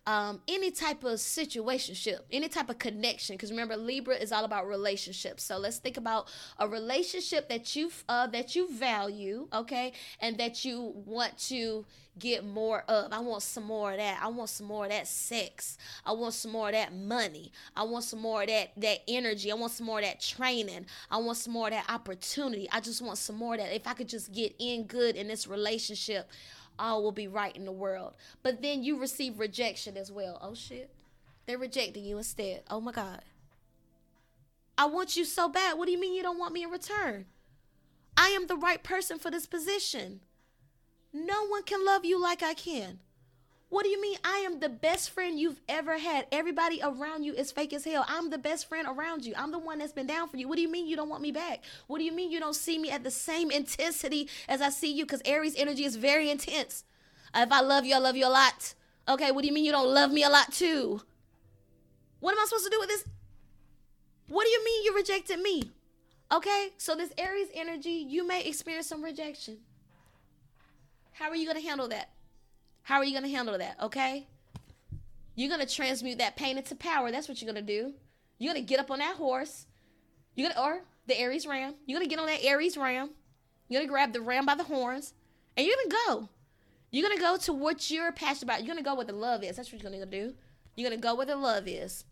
um, 0.08 0.42
any 0.48 0.72
type 0.72 1.04
of 1.04 1.20
situationship, 1.20 2.22
any 2.32 2.48
type 2.48 2.70
of 2.70 2.80
connection. 2.80 3.36
Because 3.36 3.52
remember, 3.52 3.78
Libra 3.78 4.16
is 4.16 4.32
all 4.32 4.46
about 4.46 4.68
relationships. 4.68 5.44
So 5.44 5.58
let's 5.58 5.78
think 5.78 5.98
about 5.98 6.28
a 6.58 6.68
relationship 6.68 7.50
that 7.50 7.76
you 7.76 7.92
uh, 8.10 8.28
that 8.28 8.56
you 8.56 8.72
value, 8.74 9.48
okay, 9.54 9.94
and 10.20 10.38
that 10.38 10.66
you 10.66 10.94
want 11.06 11.38
to 11.50 11.86
get 12.20 12.46
more 12.46 12.84
of. 12.88 13.12
I 13.12 13.20
want 13.20 13.44
some 13.44 13.64
more 13.64 13.92
of 13.92 13.98
that. 13.98 14.20
I 14.22 14.28
want 14.28 14.50
some 14.50 14.68
more 14.68 14.86
of 14.86 14.92
that 14.92 15.08
sex. 15.08 15.78
I 16.06 16.12
want 16.12 16.34
some 16.34 16.52
more 16.52 16.68
of 16.68 16.74
that 16.74 16.94
money. 16.94 17.52
I 17.76 17.84
want 17.84 18.04
some 18.04 18.22
more 18.22 18.42
of 18.42 18.48
that 18.48 18.72
that 18.78 19.00
energy. 19.08 19.52
I 19.52 19.56
want 19.56 19.72
some 19.72 19.88
more 19.88 20.00
of 20.00 20.06
that 20.06 20.20
training. 20.20 20.86
I 21.10 21.18
want 21.18 21.38
some 21.38 21.54
more 21.54 21.68
of 21.68 21.74
that 21.74 21.90
opportunity. 21.90 22.70
I 22.72 22.80
just 22.80 23.02
want 23.02 23.18
some 23.18 23.38
more 23.38 23.56
of 23.56 23.60
that. 23.60 23.76
If 23.76 23.88
I 23.88 23.94
could 23.94 24.10
just 24.10 24.32
get 24.32 24.56
in 24.60 24.84
good 24.84 25.16
in 25.16 25.28
this 25.28 25.48
relationship 25.48 26.30
all 26.80 27.04
will 27.04 27.12
be 27.12 27.28
right 27.28 27.56
in 27.56 27.66
the 27.66 27.72
world. 27.72 28.14
But 28.42 28.62
then 28.62 28.84
you 28.84 29.00
receive 29.00 29.40
rejection 29.40 29.98
as 29.98 30.12
well. 30.12 30.40
Oh 30.42 30.56
shit. 30.56 30.90
They're 31.46 31.58
rejecting 31.58 32.04
you 32.04 32.18
instead. 32.18 32.64
Oh 32.70 32.82
my 32.82 32.92
God. 32.92 33.22
I 34.78 34.86
want 34.86 35.16
you 35.16 35.26
so 35.26 35.48
bad. 35.48 35.78
What 35.78 35.86
do 35.86 35.92
you 35.92 36.00
mean 36.00 36.14
you 36.14 36.24
don't 36.24 36.40
want 36.40 36.54
me 36.54 36.64
in 36.64 36.70
return? 36.70 37.26
I 38.18 38.30
am 38.30 38.48
the 38.48 38.56
right 38.56 38.82
person 38.82 39.20
for 39.20 39.30
this 39.30 39.46
position. 39.46 40.22
No 41.14 41.48
one 41.48 41.64
can 41.64 41.86
love 41.86 42.06
you 42.06 42.22
like 42.22 42.42
I 42.42 42.54
can. 42.54 43.00
What 43.70 43.84
do 43.84 43.90
you 43.90 44.02
mean? 44.02 44.18
I 44.24 44.40
am 44.40 44.60
the 44.60 44.68
best 44.68 45.12
friend 45.12 45.40
you've 45.40 45.62
ever 45.70 45.98
had. 45.98 46.28
Everybody 46.30 46.82
around 46.84 47.24
you 47.24 47.34
is 47.34 47.54
fake 47.54 47.72
as 47.72 47.86
hell. 47.86 48.06
I'm 48.08 48.30
the 48.30 48.38
best 48.38 48.68
friend 48.68 48.86
around 48.86 49.26
you. 49.26 49.34
I'm 49.38 49.52
the 49.52 49.60
one 49.60 49.80
that's 49.80 49.94
been 49.94 50.08
down 50.08 50.28
for 50.28 50.36
you. 50.36 50.50
What 50.50 50.58
do 50.58 50.62
you 50.62 50.70
mean 50.70 50.88
you 50.88 50.98
don't 50.98 51.08
want 51.08 51.22
me 51.22 51.32
back? 51.32 51.64
What 51.88 52.00
do 52.00 52.04
you 52.04 52.12
mean 52.12 52.32
you 52.32 52.42
don't 52.42 52.56
see 52.56 52.78
me 52.78 52.92
at 52.92 53.06
the 53.06 53.12
same 53.12 53.50
intensity 53.50 54.28
as 54.50 54.62
I 54.62 54.70
see 54.70 54.92
you? 54.92 55.06
Because 55.06 55.22
Aries 55.24 55.56
energy 55.56 55.86
is 55.86 55.96
very 55.96 56.30
intense. 56.30 56.84
If 57.34 57.50
I 57.50 57.62
love 57.62 57.86
you, 57.86 57.96
I 57.96 58.00
love 58.00 58.18
you 58.18 58.28
a 58.28 58.30
lot. 58.30 58.74
Okay, 59.08 59.32
what 59.32 59.42
do 59.42 59.48
you 59.48 59.54
mean 59.54 59.64
you 59.64 59.72
don't 59.72 59.94
love 59.94 60.12
me 60.12 60.24
a 60.24 60.30
lot 60.30 60.52
too? 60.52 61.02
What 62.20 62.34
am 62.34 62.40
I 62.40 62.46
supposed 62.46 62.66
to 62.66 62.72
do 62.72 62.80
with 62.80 62.90
this? 62.90 63.06
What 64.28 64.44
do 64.44 64.50
you 64.50 64.66
mean 64.66 64.84
you 64.84 64.96
rejected 64.96 65.40
me? 65.40 65.72
Okay, 66.30 66.70
so 66.78 66.94
this 66.94 67.14
Aries 67.18 67.48
energy, 67.54 68.06
you 68.08 68.28
may 68.28 68.44
experience 68.44 68.88
some 68.88 69.02
rejection. 69.02 69.60
How 71.12 71.30
are 71.30 71.36
you 71.36 71.46
going 71.46 71.62
to 71.62 71.68
handle 71.68 71.88
that? 71.90 72.10
How 72.84 72.98
are 72.98 73.04
you 73.04 73.12
going 73.12 73.30
to 73.30 73.36
handle 73.36 73.58
that? 73.58 73.78
Okay? 73.82 74.28
You're 75.36 75.50
going 75.50 75.66
to 75.66 75.74
transmute 75.74 76.18
that 76.18 76.36
pain 76.36 76.58
into 76.58 76.76
power. 76.76 77.12
That's 77.12 77.28
what 77.28 77.42
you're 77.42 77.52
going 77.52 77.66
to 77.66 77.74
do. 77.74 77.94
You're 78.38 78.54
going 78.54 78.66
to 78.66 78.68
get 78.68 78.80
up 78.80 78.92
on 78.92 79.00
that 79.00 79.16
horse. 79.16 79.66
You're 80.36 80.50
going 80.50 80.56
to, 80.56 80.62
or 80.62 80.82
the 81.08 81.20
Aries 81.20 81.46
ram. 81.46 81.76
You're 81.86 82.00
going 82.00 82.10
to 82.10 82.16
get 82.16 82.20
on 82.20 82.28
that 82.28 82.44
Aries 82.44 82.78
ram. 82.78 83.12
You're 83.68 83.80
going 83.80 83.88
to 83.88 83.92
grab 83.92 84.14
the 84.14 84.22
ram 84.22 84.46
by 84.46 84.56
the 84.56 84.64
horns 84.64 85.14
and 85.56 85.66
you're 85.66 85.76
going 85.76 85.90
to 85.90 85.98
go. 86.08 86.30
You're 86.92 87.08
going 87.08 87.18
to 87.18 87.24
go 87.24 87.38
to 87.38 87.54
what 87.54 87.90
you're 87.90 88.12
passionate 88.12 88.44
about. 88.44 88.60
You're 88.60 88.74
going 88.74 88.84
to 88.84 88.90
go 88.90 88.96
where 88.96 89.06
the 89.06 89.14
love 89.14 89.44
is. 89.44 89.56
That's 89.56 89.72
what 89.72 89.82
you're 89.82 89.90
going 89.90 90.02
to 90.02 90.06
do. 90.06 90.34
You're 90.76 90.90
going 90.90 91.00
to 91.00 91.04
go 91.04 91.16
where 91.16 91.26
the 91.26 91.36
love 91.36 91.68
is. 91.68 92.04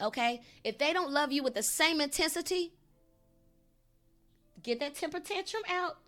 Okay? 0.00 0.42
If 0.64 0.78
they 0.78 0.92
don't 0.92 1.10
love 1.10 1.32
you 1.32 1.42
with 1.42 1.54
the 1.54 1.62
same 1.62 2.00
intensity, 2.00 2.72
get 4.62 4.80
that 4.80 4.94
temper 4.94 5.20
tantrum 5.20 5.62
out. 5.70 5.98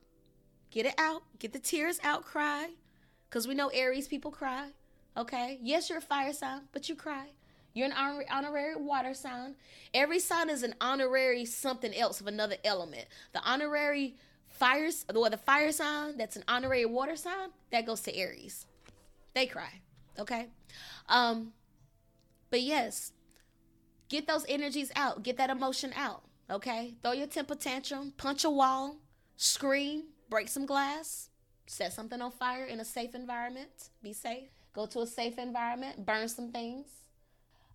Get 0.75 0.87
it 0.87 0.95
out. 0.99 1.23
Get 1.39 1.53
the 1.53 1.61
tears 1.61 2.01
out. 2.03 2.25
Cry. 2.25 2.71
Because 3.31 3.47
we 3.47 3.55
know 3.55 3.69
Aries 3.69 4.09
people 4.09 4.33
cry. 4.33 4.71
Okay? 5.17 5.61
Yes, 5.63 5.89
you're 5.89 5.99
a 5.99 6.03
fire 6.03 6.33
sign, 6.33 6.63
but 6.73 6.89
you 6.89 6.97
cry. 6.97 7.27
You're 7.75 7.87
an 7.87 8.25
honorary 8.29 8.75
water 8.75 9.15
sign. 9.15 9.55
Every 9.95 10.19
sign 10.19 10.51
is 10.51 10.65
an 10.65 10.75
honorary 10.81 11.45
something 11.45 11.95
else 11.95 12.21
of 12.21 12.27
another 12.27 12.57
element. 12.65 13.07
The 13.33 13.41
honorary 13.45 14.17
fires, 14.49 15.07
or 15.15 15.31
the 15.31 15.37
fire 15.37 15.71
sign 15.71 16.17
that's 16.17 16.35
an 16.35 16.43
honorary 16.49 16.87
water 16.87 17.15
sign, 17.15 17.51
that 17.71 17.87
goes 17.87 18.01
to 18.03 18.17
Aries. 18.17 18.67
They 19.33 19.47
cry. 19.47 19.81
Okay? 20.19 20.49
Um, 21.09 21.53
but 22.51 22.63
yes, 22.63 23.13
get 24.09 24.27
those 24.27 24.45
energies 24.49 24.91
out. 24.97 25.23
Get 25.23 25.37
that 25.37 25.51
emotion 25.51 25.93
out. 25.95 26.25
Okay? 26.51 26.95
Throw 27.01 27.13
your 27.13 27.29
temper 27.29 27.55
tantrum, 27.55 28.13
punch 28.17 28.43
a 28.43 28.51
wall, 28.51 28.97
scream, 29.37 30.07
break 30.29 30.49
some 30.49 30.67
glass 30.67 31.31
set 31.67 31.93
something 31.93 32.21
on 32.21 32.31
fire 32.31 32.65
in 32.65 32.81
a 32.81 32.85
safe 32.85 33.15
environment. 33.15 33.91
Be 34.03 34.13
safe. 34.13 34.49
Go 34.73 34.87
to 34.87 35.01
a 35.01 35.07
safe 35.07 35.39
environment. 35.39 36.05
Burn 36.05 36.29
some 36.29 36.51
things. 36.51 36.87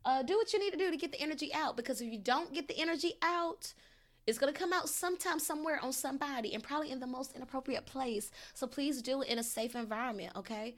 Uh, 0.05 0.23
do 0.23 0.37
what 0.37 0.53
you 0.53 0.59
need 0.59 0.71
to 0.71 0.77
do 0.77 0.91
to 0.91 0.97
get 0.97 1.11
the 1.11 1.21
energy 1.21 1.53
out 1.53 1.75
because 1.75 2.01
if 2.01 2.11
you 2.11 2.17
don't 2.17 2.53
get 2.53 2.67
the 2.67 2.79
energy 2.79 3.13
out, 3.21 3.73
it's 4.25 4.37
going 4.37 4.51
to 4.51 4.57
come 4.57 4.73
out 4.73 4.87
sometime 4.87 5.39
somewhere 5.39 5.79
on 5.81 5.91
somebody 5.91 6.53
and 6.53 6.63
probably 6.63 6.91
in 6.91 6.99
the 6.99 7.07
most 7.07 7.35
inappropriate 7.35 7.85
place. 7.85 8.31
So 8.53 8.67
please 8.67 9.01
do 9.01 9.21
it 9.21 9.27
in 9.27 9.39
a 9.39 9.43
safe 9.43 9.75
environment, 9.75 10.33
okay? 10.35 10.75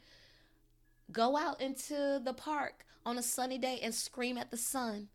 Go 1.12 1.38
out 1.38 1.62
into 1.62 2.22
the 2.24 2.34
park 2.34 2.86
on 3.06 3.18
a 3.18 3.24
sunny 3.24 3.58
day 3.58 3.80
and 3.84 3.94
scream 3.94 4.38
at 4.38 4.52
the 4.52 4.58
sun 4.58 5.10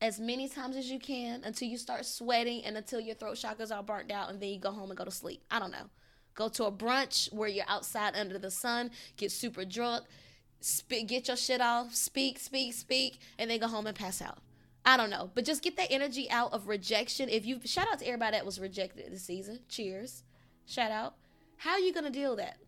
as 0.00 0.20
many 0.20 0.48
times 0.48 0.76
as 0.76 0.90
you 0.90 0.98
can 0.98 1.42
until 1.44 1.68
you 1.68 1.78
start 1.78 2.04
sweating 2.04 2.64
and 2.64 2.76
until 2.76 3.00
your 3.00 3.14
throat 3.14 3.36
chakras 3.36 3.74
are 3.74 3.82
burnt 3.82 4.10
out 4.10 4.30
and 4.30 4.40
then 4.40 4.50
you 4.50 4.58
go 4.58 4.70
home 4.70 4.90
and 4.90 4.98
go 4.98 5.04
to 5.04 5.10
sleep. 5.10 5.42
I 5.50 5.58
don't 5.58 5.70
know. 5.70 5.88
Go 6.34 6.48
to 6.50 6.64
a 6.64 6.72
brunch 6.72 7.32
where 7.32 7.48
you're 7.48 7.64
outside 7.66 8.14
under 8.14 8.38
the 8.38 8.50
sun, 8.50 8.90
get 9.16 9.32
super 9.32 9.64
drunk, 9.64 10.04
speak, 10.60 11.08
get 11.08 11.28
your 11.28 11.36
shit 11.36 11.62
off, 11.62 11.94
speak, 11.94 12.38
speak, 12.38 12.74
speak, 12.74 13.18
and 13.38 13.50
then 13.50 13.58
go 13.58 13.68
home 13.68 13.86
and 13.86 13.96
pass 13.96 14.20
out. 14.20 14.38
I 14.84 14.96
don't 14.96 15.10
know, 15.10 15.30
but 15.34 15.44
just 15.44 15.62
get 15.62 15.76
that 15.78 15.90
energy 15.90 16.30
out 16.30 16.52
of 16.52 16.68
rejection. 16.68 17.28
If 17.28 17.44
you 17.46 17.60
shout 17.64 17.88
out 17.90 17.98
to 18.00 18.06
everybody 18.06 18.36
that 18.36 18.46
was 18.46 18.60
rejected 18.60 19.10
this 19.10 19.24
season, 19.24 19.60
cheers, 19.68 20.22
shout 20.66 20.92
out. 20.92 21.14
How 21.56 21.72
are 21.72 21.80
you 21.80 21.92
gonna 21.92 22.10
deal 22.10 22.30
with 22.36 22.40
that? 22.40 22.58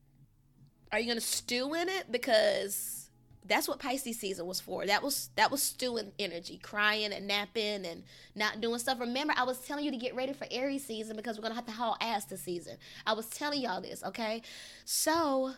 Are 0.91 0.99
you 0.99 1.07
gonna 1.07 1.21
stew 1.21 1.75
in 1.75 1.89
it 1.89 2.11
because 2.11 2.98
that's 3.47 3.69
what 3.69 3.79
Pisces 3.79 4.19
season 4.19 4.47
was 4.47 4.61
for. 4.61 4.87
That 4.87 5.03
was 5.03 5.31
that 5.37 5.51
was 5.51 5.63
stewing 5.63 6.13
energy, 6.19 6.59
crying 6.59 7.13
and 7.13 7.27
napping 7.27 7.87
and 7.87 8.03
not 8.35 8.61
doing 8.61 8.79
stuff. 8.79 9.01
Remember, 9.01 9.33
I 9.37 9.45
was 9.45 9.59
telling 9.59 9.85
you 9.85 9.91
to 9.91 9.97
get 9.97 10.15
ready 10.15 10.33
for 10.33 10.47
Aries 10.51 10.85
season 10.85 11.17
because 11.17 11.37
we're 11.37 11.43
gonna 11.43 11.55
have 11.55 11.67
to 11.67 11.73
haul 11.73 11.97
ass 12.01 12.25
this 12.27 12.43
season. 12.43 12.77
I 13.07 13.15
was 13.15 13.27
telling 13.27 13.61
y'all 13.61 13.81
this, 13.81 14.03
okay? 14.05 14.43
So 14.85 15.53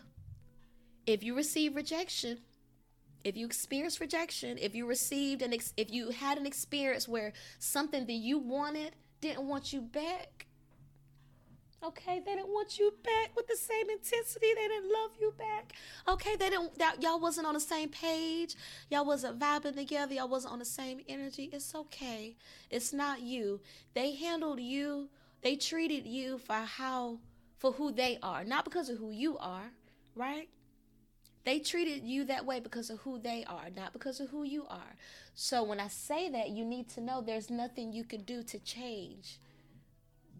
if 1.05 1.23
you 1.23 1.35
receive 1.35 1.75
rejection, 1.75 2.39
if 3.23 3.35
you 3.35 3.45
experience 3.45 3.99
rejection, 3.99 4.57
if 4.57 4.75
you 4.75 4.85
received 4.85 5.41
an 5.41 5.53
ex- 5.53 5.73
if 5.77 5.91
you 5.91 6.09
had 6.09 6.37
an 6.37 6.45
experience 6.45 7.07
where 7.07 7.33
something 7.59 8.05
that 8.05 8.13
you 8.13 8.37
wanted 8.37 8.95
didn't 9.19 9.47
want 9.47 9.73
you 9.73 9.81
back, 9.81 10.47
Okay, 11.83 12.21
they 12.23 12.35
didn't 12.35 12.49
want 12.49 12.77
you 12.77 12.93
back 13.03 13.35
with 13.35 13.47
the 13.47 13.55
same 13.55 13.89
intensity. 13.89 14.47
They 14.53 14.67
didn't 14.67 14.91
love 14.91 15.11
you 15.19 15.33
back. 15.35 15.73
Okay, 16.07 16.35
they 16.35 16.51
didn't 16.51 16.77
that 16.77 17.01
y'all 17.01 17.19
wasn't 17.19 17.47
on 17.47 17.55
the 17.55 17.59
same 17.59 17.89
page. 17.89 18.55
Y'all 18.91 19.05
wasn't 19.05 19.39
vibing 19.39 19.75
together. 19.75 20.13
Y'all 20.13 20.27
wasn't 20.27 20.53
on 20.53 20.59
the 20.59 20.65
same 20.65 21.01
energy. 21.09 21.49
It's 21.51 21.73
okay. 21.73 22.35
It's 22.69 22.93
not 22.93 23.21
you. 23.21 23.61
They 23.95 24.13
handled 24.13 24.59
you. 24.59 25.09
They 25.41 25.55
treated 25.55 26.05
you 26.05 26.37
for 26.37 26.53
how 26.53 27.17
for 27.57 27.71
who 27.71 27.91
they 27.91 28.19
are, 28.21 28.43
not 28.43 28.63
because 28.63 28.89
of 28.89 28.97
who 28.97 29.11
you 29.11 29.37
are, 29.39 29.71
right? 30.15 30.49
They 31.45 31.59
treated 31.59 32.03
you 32.03 32.25
that 32.25 32.45
way 32.45 32.59
because 32.59 32.91
of 32.91 32.99
who 32.99 33.17
they 33.17 33.43
are, 33.47 33.69
not 33.75 33.93
because 33.93 34.19
of 34.19 34.29
who 34.29 34.43
you 34.43 34.67
are. 34.67 34.95
So 35.33 35.63
when 35.63 35.79
I 35.79 35.87
say 35.87 36.29
that, 36.29 36.49
you 36.49 36.63
need 36.63 36.89
to 36.89 37.01
know 37.01 37.21
there's 37.21 37.49
nothing 37.49 37.91
you 37.91 38.03
can 38.03 38.21
do 38.21 38.43
to 38.43 38.59
change 38.59 39.39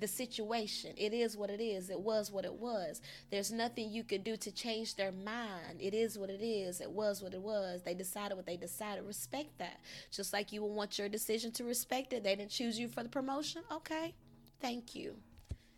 the 0.02 0.08
situation. 0.08 0.92
It 0.98 1.14
is 1.14 1.38
what 1.38 1.50
it 1.50 1.62
is. 1.62 1.90
It 1.90 2.00
was 2.00 2.32
what 2.32 2.44
it 2.44 2.54
was. 2.54 3.02
There's 3.30 3.52
nothing 3.52 3.92
you 3.92 4.04
could 4.04 4.24
do 4.24 4.36
to 4.36 4.52
change 4.52 4.96
their 4.96 5.12
mind. 5.12 5.80
It 5.80 5.94
is 5.94 6.18
what 6.18 6.30
it 6.30 6.44
is. 6.44 6.82
It 6.82 6.90
was 6.90 7.22
what 7.22 7.34
it 7.34 7.42
was. 7.42 7.84
They 7.84 7.94
decided 7.94 8.36
what 8.36 8.48
they 8.48 8.58
decided. 8.58 9.06
Respect 9.06 9.58
that. 9.60 9.80
Just 10.12 10.34
like 10.34 10.52
you 10.52 10.64
would 10.64 10.74
want 10.74 10.98
your 10.98 11.08
decision 11.08 11.52
to 11.54 11.64
respect 11.64 12.12
it. 12.14 12.24
They 12.24 12.36
didn't 12.36 12.50
choose 12.50 12.80
you 12.80 12.88
for 12.88 13.04
the 13.04 13.10
promotion. 13.10 13.62
Okay. 13.72 14.16
Thank 14.60 14.96
you. 14.96 15.16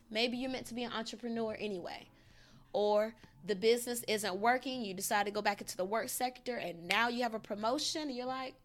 Maybe 0.10 0.38
you're 0.38 0.50
meant 0.50 0.68
to 0.68 0.74
be 0.74 0.84
an 0.84 0.94
entrepreneur 0.94 1.56
anyway. 1.60 2.08
Or 2.72 3.13
the 3.46 3.56
business 3.56 4.03
isn't 4.08 4.38
working. 4.38 4.86
You 4.86 4.94
decide 4.94 5.25
to 5.25 5.32
go 5.32 5.42
back 5.42 5.60
into 5.60 5.75
the 5.75 5.86
work 5.86 6.08
sector 6.08 6.56
and 6.56 6.88
now 6.88 7.10
you 7.10 7.24
have 7.24 7.34
a 7.34 7.39
promotion. 7.39 8.03
And 8.03 8.15
you're 8.15 8.25
like, 8.25 8.56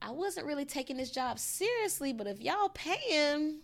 I 0.00 0.12
wasn't 0.12 0.46
really 0.46 0.64
taking 0.64 0.96
this 0.96 1.10
job 1.10 1.40
seriously, 1.40 2.12
but 2.12 2.28
if 2.28 2.40
y'all 2.40 2.68
paying 2.68 3.58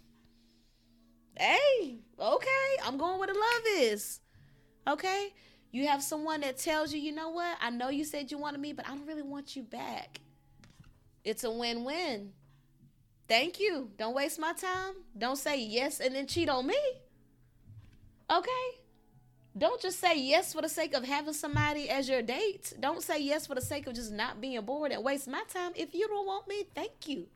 hey, 1.36 1.98
okay, 2.18 2.76
I'm 2.84 2.96
going 2.96 3.18
where 3.18 3.28
the 3.28 3.34
love 3.34 3.62
is. 3.80 4.20
Okay? 4.88 5.32
You 5.70 5.88
have 5.88 6.02
someone 6.02 6.42
that 6.42 6.58
tells 6.58 6.92
you, 6.92 7.00
you 7.00 7.12
know 7.12 7.30
what? 7.30 7.56
I 7.60 7.70
know 7.70 7.88
you 7.88 8.04
said 8.04 8.30
you 8.30 8.38
wanted 8.38 8.60
me, 8.60 8.72
but 8.72 8.86
I 8.86 8.90
don't 8.90 9.06
really 9.06 9.22
want 9.22 9.56
you 9.56 9.62
back. 9.62 10.20
It's 11.24 11.42
a 11.44 11.50
win 11.50 11.84
win. 11.84 12.32
Thank 13.26 13.58
you. 13.58 13.90
Don't 13.98 14.14
waste 14.14 14.38
my 14.38 14.52
time. 14.52 14.94
Don't 15.16 15.36
say 15.36 15.58
yes 15.60 16.00
and 16.00 16.14
then 16.14 16.26
cheat 16.26 16.48
on 16.48 16.66
me. 16.66 16.78
Okay? 18.30 18.80
Don't 19.56 19.80
just 19.80 20.00
say 20.00 20.18
yes 20.18 20.52
for 20.52 20.62
the 20.62 20.68
sake 20.68 20.94
of 20.94 21.04
having 21.04 21.32
somebody 21.32 21.88
as 21.88 22.08
your 22.08 22.22
date. 22.22 22.74
Don't 22.78 23.02
say 23.02 23.20
yes 23.20 23.46
for 23.46 23.54
the 23.54 23.60
sake 23.60 23.86
of 23.86 23.94
just 23.94 24.12
not 24.12 24.40
being 24.40 24.60
bored 24.62 24.92
and 24.92 25.02
waste 25.02 25.28
my 25.28 25.42
time. 25.52 25.72
If 25.74 25.94
you 25.94 26.06
don't 26.08 26.26
want 26.26 26.48
me, 26.48 26.64
thank 26.74 27.08
you. 27.08 27.26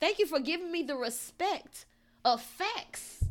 Thank 0.00 0.18
you 0.18 0.26
for 0.26 0.40
giving 0.40 0.72
me 0.72 0.82
the 0.82 0.96
respect 0.96 1.86
of 2.24 2.42
facts. 2.42 3.24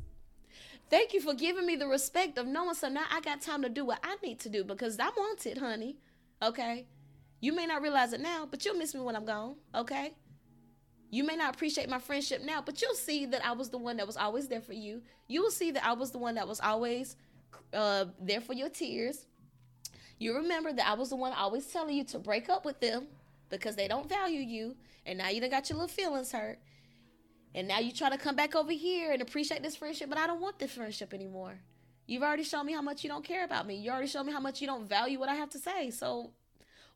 Thank 0.90 1.14
you 1.14 1.22
for 1.22 1.34
giving 1.34 1.66
me 1.66 1.76
the 1.76 1.88
respect 1.88 2.38
of 2.38 2.48
knowing 2.48 2.74
so 2.74 2.90
now 2.90 3.04
I 3.12 3.22
got 3.22 3.42
time 3.42 3.62
to 3.62 3.70
do 3.70 3.86
what 3.86 4.00
I 4.04 4.16
need 4.24 4.40
to 4.40 4.50
do 4.50 4.64
because 4.64 5.00
I'm 5.00 5.12
wanted, 5.16 5.60
honey. 5.60 5.98
Okay? 6.42 6.88
You 7.42 7.54
may 7.54 7.68
not 7.68 7.82
realize 7.82 8.14
it 8.14 8.22
now, 8.22 8.48
but 8.50 8.66
you'll 8.66 8.76
miss 8.76 8.96
me 8.96 9.02
when 9.02 9.16
I'm 9.16 9.26
gone. 9.26 9.56
Okay? 9.76 10.14
You 11.12 11.24
may 11.24 11.36
not 11.36 11.56
appreciate 11.56 11.90
my 11.90 12.00
friendship 12.00 12.44
now, 12.44 12.62
but 12.62 12.82
you'll 12.82 12.96
see 12.96 13.26
that 13.28 13.46
I 13.46 13.52
was 13.52 13.70
the 13.70 13.78
one 13.78 13.98
that 13.98 14.08
was 14.08 14.18
always 14.18 14.48
there 14.48 14.62
for 14.62 14.74
you. 14.74 15.02
You 15.28 15.42
will 15.42 15.52
see 15.52 15.72
that 15.72 15.86
I 15.86 15.94
was 15.94 16.12
the 16.12 16.18
one 16.18 16.36
that 16.36 16.48
was 16.48 16.60
always 16.60 17.16
uh, 17.74 18.06
there 18.20 18.42
for 18.42 18.54
your 18.54 18.70
tears. 18.70 19.26
You 20.20 20.36
remember 20.36 20.74
that 20.74 20.88
I 20.88 20.94
was 20.94 21.10
the 21.10 21.16
one 21.16 21.34
always 21.34 21.66
telling 21.68 21.96
you 21.96 22.04
to 22.06 22.20
break 22.20 22.50
up 22.50 22.66
with 22.66 22.80
them 22.80 23.08
because 23.50 23.76
they 23.76 23.88
don't 23.88 24.10
value 24.10 24.42
you. 24.42 24.76
And 25.06 25.18
now 25.18 25.30
you 25.30 25.40
done 25.42 25.50
got 25.50 25.70
your 25.70 25.80
little 25.80 25.88
feelings 25.88 26.32
hurt. 26.32 26.60
And 27.56 27.68
now 27.68 27.80
you 27.80 27.92
try 27.92 28.10
to 28.10 28.18
come 28.18 28.36
back 28.36 28.56
over 28.56 28.72
here 28.72 29.12
and 29.12 29.22
appreciate 29.22 29.64
this 29.64 29.76
friendship, 29.76 30.10
but 30.10 30.18
I 30.18 30.28
don't 30.28 30.42
want 30.42 30.60
this 30.60 30.72
friendship 30.72 31.14
anymore. 31.14 31.60
You've 32.06 32.24
already 32.24 32.44
shown 32.44 32.66
me 32.66 32.74
how 32.74 32.82
much 32.82 33.04
you 33.04 33.10
don't 33.10 33.24
care 33.24 33.44
about 33.44 33.68
me. 33.68 33.76
You 33.76 33.92
already 33.92 34.08
shown 34.08 34.26
me 34.26 34.34
how 34.34 34.40
much 34.40 34.62
you 34.62 34.68
don't 34.68 34.88
value 34.88 35.20
what 35.20 35.30
I 35.30 35.36
have 35.36 35.50
to 35.52 35.60
say. 35.60 35.92
So 35.92 36.32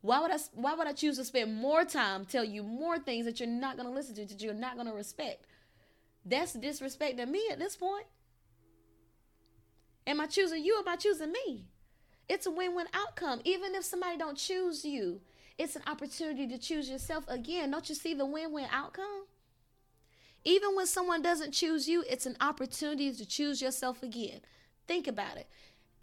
why 0.02 0.20
would 0.20 0.32
I 0.32 0.38
why 0.54 0.74
would 0.74 0.88
I 0.88 0.94
choose 0.94 1.18
to 1.18 1.24
spend 1.24 1.56
more 1.56 1.86
time 1.86 2.26
tell 2.26 2.44
you 2.44 2.64
more 2.64 3.00
things 3.00 3.26
that 3.26 3.40
you're 3.40 3.48
not 3.48 3.78
going 3.78 3.88
to 3.88 3.94
listen 3.94 4.16
to 4.16 4.26
that 4.26 4.42
you're 4.42 4.54
not 4.54 4.76
going 4.76 4.88
to 4.88 4.94
respect? 4.94 5.46
That's 6.26 6.56
disrespecting 6.56 7.30
me 7.30 7.44
at 7.52 7.60
this 7.60 7.76
point. 7.76 8.06
Am 10.06 10.20
I 10.20 10.26
choosing 10.26 10.64
you 10.64 10.76
or 10.76 10.80
am 10.80 10.88
I 10.88 10.96
choosing 10.96 11.32
me? 11.32 11.66
It's 12.28 12.46
a 12.46 12.52
win-win 12.52 12.88
outcome. 12.94 13.42
Even 13.44 13.76
if 13.76 13.84
somebody 13.84 14.18
don't 14.18 14.38
choose 14.38 14.84
you, 14.84 15.22
it's 15.58 15.76
an 15.76 15.84
opportunity 15.88 16.48
to 16.48 16.58
choose 16.58 16.90
yourself 16.90 17.26
again. 17.28 17.72
Don't 17.72 17.88
you 17.88 17.96
see 17.96 18.14
the 18.14 18.26
win-win 18.26 18.68
outcome? 18.72 19.26
Even 20.46 20.76
when 20.76 20.86
someone 20.88 21.22
doesn't 21.22 21.52
choose 21.52 21.88
you, 21.88 22.04
it's 22.10 22.26
an 22.26 22.36
opportunity 22.42 23.12
to 23.14 23.26
choose 23.26 23.62
yourself 23.62 24.04
again. 24.04 24.42
Think 24.88 25.08
about 25.08 25.38
it. 25.38 25.48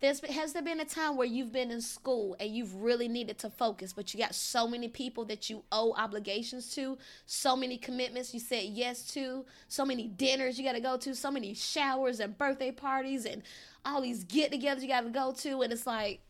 There's, 0.01 0.21
has 0.21 0.55
there 0.55 0.63
been 0.63 0.81
a 0.81 0.87
time 0.87 1.19
where 1.19 1.27
you've 1.27 1.53
been 1.53 1.71
in 1.71 1.83
school 1.83 2.35
and 2.41 2.49
you've 2.49 2.75
really 2.75 3.07
needed 3.07 3.37
to 3.41 3.51
focus, 3.51 3.93
but 3.93 4.15
you 4.15 4.21
got 4.21 4.35
so 4.35 4.67
many 4.67 4.89
people 4.89 5.27
that 5.27 5.51
you 5.51 5.63
owe 5.71 5.93
obligations 5.93 6.75
to, 6.75 6.97
so 7.27 7.55
many 7.55 7.77
commitments 7.77 8.33
you 8.33 8.41
said 8.41 8.65
yes 8.65 9.03
to, 9.13 9.45
so 9.69 9.85
many 9.85 10.09
dinners 10.09 10.59
you 10.59 10.65
got 10.65 10.73
to 10.73 10.81
go 10.81 10.97
to, 10.97 11.15
so 11.15 11.31
many 11.31 11.53
showers 11.53 12.19
and 12.19 12.39
birthday 12.39 12.73
parties 12.73 13.27
and 13.27 13.43
all 13.85 14.01
these 14.01 14.25
get 14.25 14.53
togethers 14.53 14.81
you 14.81 14.89
got 14.89 15.03
to 15.03 15.11
go 15.11 15.33
to, 15.33 15.61
and 15.61 15.71
it's 15.71 15.87
like 15.87 16.21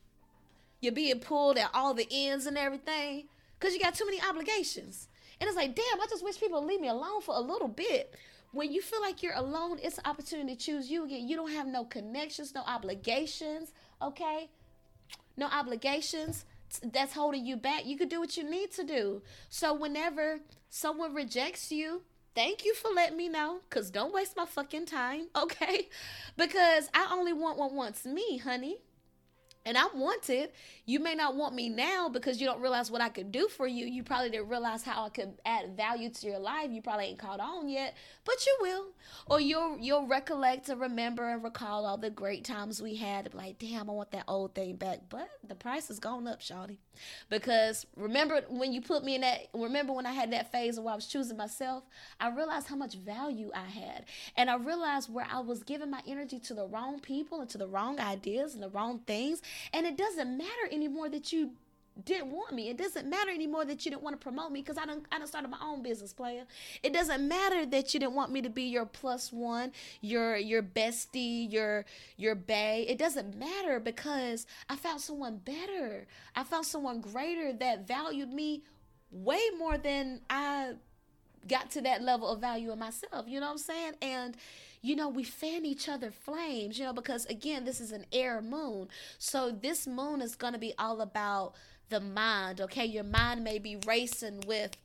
you're 0.80 0.92
being 0.92 1.20
pulled 1.20 1.56
at 1.56 1.70
all 1.72 1.94
the 1.94 2.08
ends 2.10 2.46
and 2.46 2.58
everything 2.58 3.28
because 3.58 3.72
you 3.72 3.80
got 3.80 3.94
too 3.94 4.06
many 4.06 4.20
obligations. 4.20 5.06
And 5.40 5.48
it's 5.48 5.56
like, 5.56 5.74
damn, 5.74 6.00
I 6.00 6.06
just 6.08 6.22
wish 6.22 6.38
people 6.38 6.60
would 6.60 6.68
leave 6.68 6.80
me 6.80 6.88
alone 6.88 7.22
for 7.22 7.34
a 7.34 7.40
little 7.40 7.68
bit. 7.68 8.14
When 8.52 8.72
you 8.72 8.82
feel 8.82 9.00
like 9.00 9.22
you're 9.22 9.34
alone, 9.34 9.78
it's 9.82 9.98
an 9.98 10.04
opportunity 10.06 10.56
to 10.56 10.60
choose 10.60 10.90
you 10.90 11.04
again. 11.04 11.26
You 11.28 11.36
don't 11.36 11.52
have 11.52 11.66
no 11.66 11.84
connections, 11.84 12.54
no 12.54 12.62
obligations, 12.66 13.72
okay? 14.02 14.50
No 15.36 15.46
obligations 15.46 16.44
that's 16.82 17.14
holding 17.14 17.46
you 17.46 17.56
back. 17.56 17.86
You 17.86 17.96
could 17.96 18.08
do 18.08 18.20
what 18.20 18.36
you 18.36 18.48
need 18.48 18.72
to 18.72 18.84
do. 18.84 19.22
So 19.48 19.72
whenever 19.72 20.40
someone 20.68 21.14
rejects 21.14 21.72
you, 21.72 22.02
thank 22.34 22.64
you 22.64 22.74
for 22.74 22.88
letting 22.88 23.16
me 23.16 23.28
know 23.28 23.60
because 23.68 23.90
don't 23.90 24.14
waste 24.14 24.36
my 24.36 24.46
fucking 24.46 24.86
time 24.86 25.26
okay 25.36 25.88
because 26.36 26.88
i 26.94 27.08
only 27.12 27.32
want 27.32 27.58
what 27.58 27.72
wants 27.72 28.04
me 28.04 28.38
honey 28.38 28.78
and 29.66 29.76
I'm 29.76 29.98
wanted. 29.98 30.50
You 30.86 31.00
may 31.00 31.14
not 31.14 31.36
want 31.36 31.54
me 31.54 31.68
now 31.68 32.08
because 32.08 32.40
you 32.40 32.46
don't 32.46 32.60
realize 32.60 32.90
what 32.90 33.00
I 33.00 33.08
could 33.10 33.30
do 33.30 33.46
for 33.48 33.66
you. 33.66 33.86
You 33.86 34.02
probably 34.02 34.30
didn't 34.30 34.48
realize 34.48 34.82
how 34.82 35.04
I 35.04 35.10
could 35.10 35.34
add 35.44 35.76
value 35.76 36.10
to 36.10 36.26
your 36.26 36.38
life. 36.38 36.70
You 36.70 36.82
probably 36.82 37.06
ain't 37.06 37.18
caught 37.18 37.40
on 37.40 37.68
yet, 37.68 37.94
but 38.24 38.44
you 38.46 38.56
will. 38.60 38.86
Or 39.26 39.40
you'll 39.40 39.78
you'll 39.78 40.06
recollect 40.06 40.68
and 40.68 40.80
remember 40.80 41.28
and 41.28 41.44
recall 41.44 41.84
all 41.84 41.96
the 41.96 42.10
great 42.10 42.44
times 42.44 42.80
we 42.82 42.96
had. 42.96 43.34
Like, 43.34 43.58
damn, 43.58 43.90
I 43.90 43.92
want 43.92 44.12
that 44.12 44.24
old 44.26 44.54
thing 44.54 44.76
back. 44.76 45.00
But 45.08 45.28
the 45.46 45.54
price 45.54 45.88
has 45.88 45.98
gone 45.98 46.26
up, 46.26 46.40
Shawty. 46.40 46.78
Because 47.28 47.86
remember 47.96 48.42
when 48.48 48.72
you 48.72 48.80
put 48.80 49.04
me 49.04 49.14
in 49.14 49.20
that 49.20 49.48
remember 49.54 49.92
when 49.92 50.06
I 50.06 50.12
had 50.12 50.32
that 50.32 50.50
phase 50.50 50.78
where 50.80 50.92
I 50.92 50.96
was 50.96 51.06
choosing 51.06 51.36
myself, 51.36 51.84
I 52.18 52.30
realized 52.30 52.68
how 52.68 52.76
much 52.76 52.94
value 52.94 53.50
I 53.54 53.68
had. 53.68 54.06
And 54.36 54.50
I 54.50 54.56
realized 54.56 55.12
where 55.12 55.26
I 55.30 55.40
was 55.40 55.62
giving 55.62 55.90
my 55.90 56.02
energy 56.06 56.38
to 56.40 56.54
the 56.54 56.66
wrong 56.66 57.00
people 57.00 57.40
and 57.40 57.50
to 57.50 57.58
the 57.58 57.68
wrong 57.68 58.00
ideas 58.00 58.54
and 58.54 58.62
the 58.62 58.70
wrong 58.70 59.00
things 59.06 59.42
and 59.72 59.86
it 59.86 59.96
doesn't 59.96 60.36
matter 60.36 60.68
anymore 60.70 61.08
that 61.08 61.32
you 61.32 61.52
didn't 62.04 62.30
want 62.30 62.52
me. 62.52 62.68
It 62.68 62.78
doesn't 62.78 63.08
matter 63.08 63.30
anymore 63.30 63.64
that 63.64 63.84
you 63.84 63.90
didn't 63.90 64.02
want 64.02 64.18
to 64.18 64.22
promote 64.22 64.52
me 64.52 64.60
because 64.60 64.78
I 64.78 64.86
don't 64.86 65.04
I 65.12 65.18
don't 65.18 65.26
started 65.26 65.50
my 65.50 65.58
own 65.62 65.82
business 65.82 66.12
player. 66.12 66.44
It 66.82 66.92
doesn't 66.92 67.26
matter 67.26 67.66
that 67.66 67.92
you 67.92 68.00
didn't 68.00 68.14
want 68.14 68.32
me 68.32 68.42
to 68.42 68.50
be 68.50 68.64
your 68.64 68.86
plus 68.86 69.32
one, 69.32 69.72
your 70.00 70.36
your 70.36 70.62
bestie, 70.62 71.50
your 71.50 71.84
your 72.16 72.34
bae. 72.34 72.84
It 72.88 72.98
doesn't 72.98 73.36
matter 73.36 73.80
because 73.80 74.46
I 74.68 74.76
found 74.76 75.00
someone 75.00 75.38
better. 75.38 76.06
I 76.34 76.44
found 76.44 76.66
someone 76.66 77.00
greater 77.00 77.52
that 77.54 77.86
valued 77.86 78.32
me 78.32 78.62
way 79.10 79.40
more 79.58 79.76
than 79.76 80.20
I 80.30 80.74
got 81.48 81.70
to 81.72 81.80
that 81.82 82.02
level 82.02 82.28
of 82.28 82.40
value 82.40 82.70
in 82.72 82.78
myself. 82.78 83.26
You 83.26 83.40
know 83.40 83.46
what 83.46 83.52
I'm 83.52 83.58
saying? 83.58 83.92
And 84.02 84.36
you 84.82 84.96
know, 84.96 85.08
we 85.08 85.24
fan 85.24 85.64
each 85.64 85.88
other 85.88 86.10
flames, 86.10 86.78
you 86.78 86.84
know, 86.84 86.92
because 86.92 87.26
again, 87.26 87.64
this 87.64 87.80
is 87.80 87.92
an 87.92 88.06
air 88.12 88.40
moon. 88.40 88.88
So 89.18 89.50
this 89.50 89.86
moon 89.86 90.22
is 90.22 90.34
going 90.34 90.54
to 90.54 90.58
be 90.58 90.72
all 90.78 91.00
about 91.00 91.54
the 91.90 92.00
mind, 92.00 92.60
okay? 92.60 92.86
Your 92.86 93.04
mind 93.04 93.44
may 93.44 93.58
be 93.58 93.76
racing 93.86 94.44
with 94.46 94.76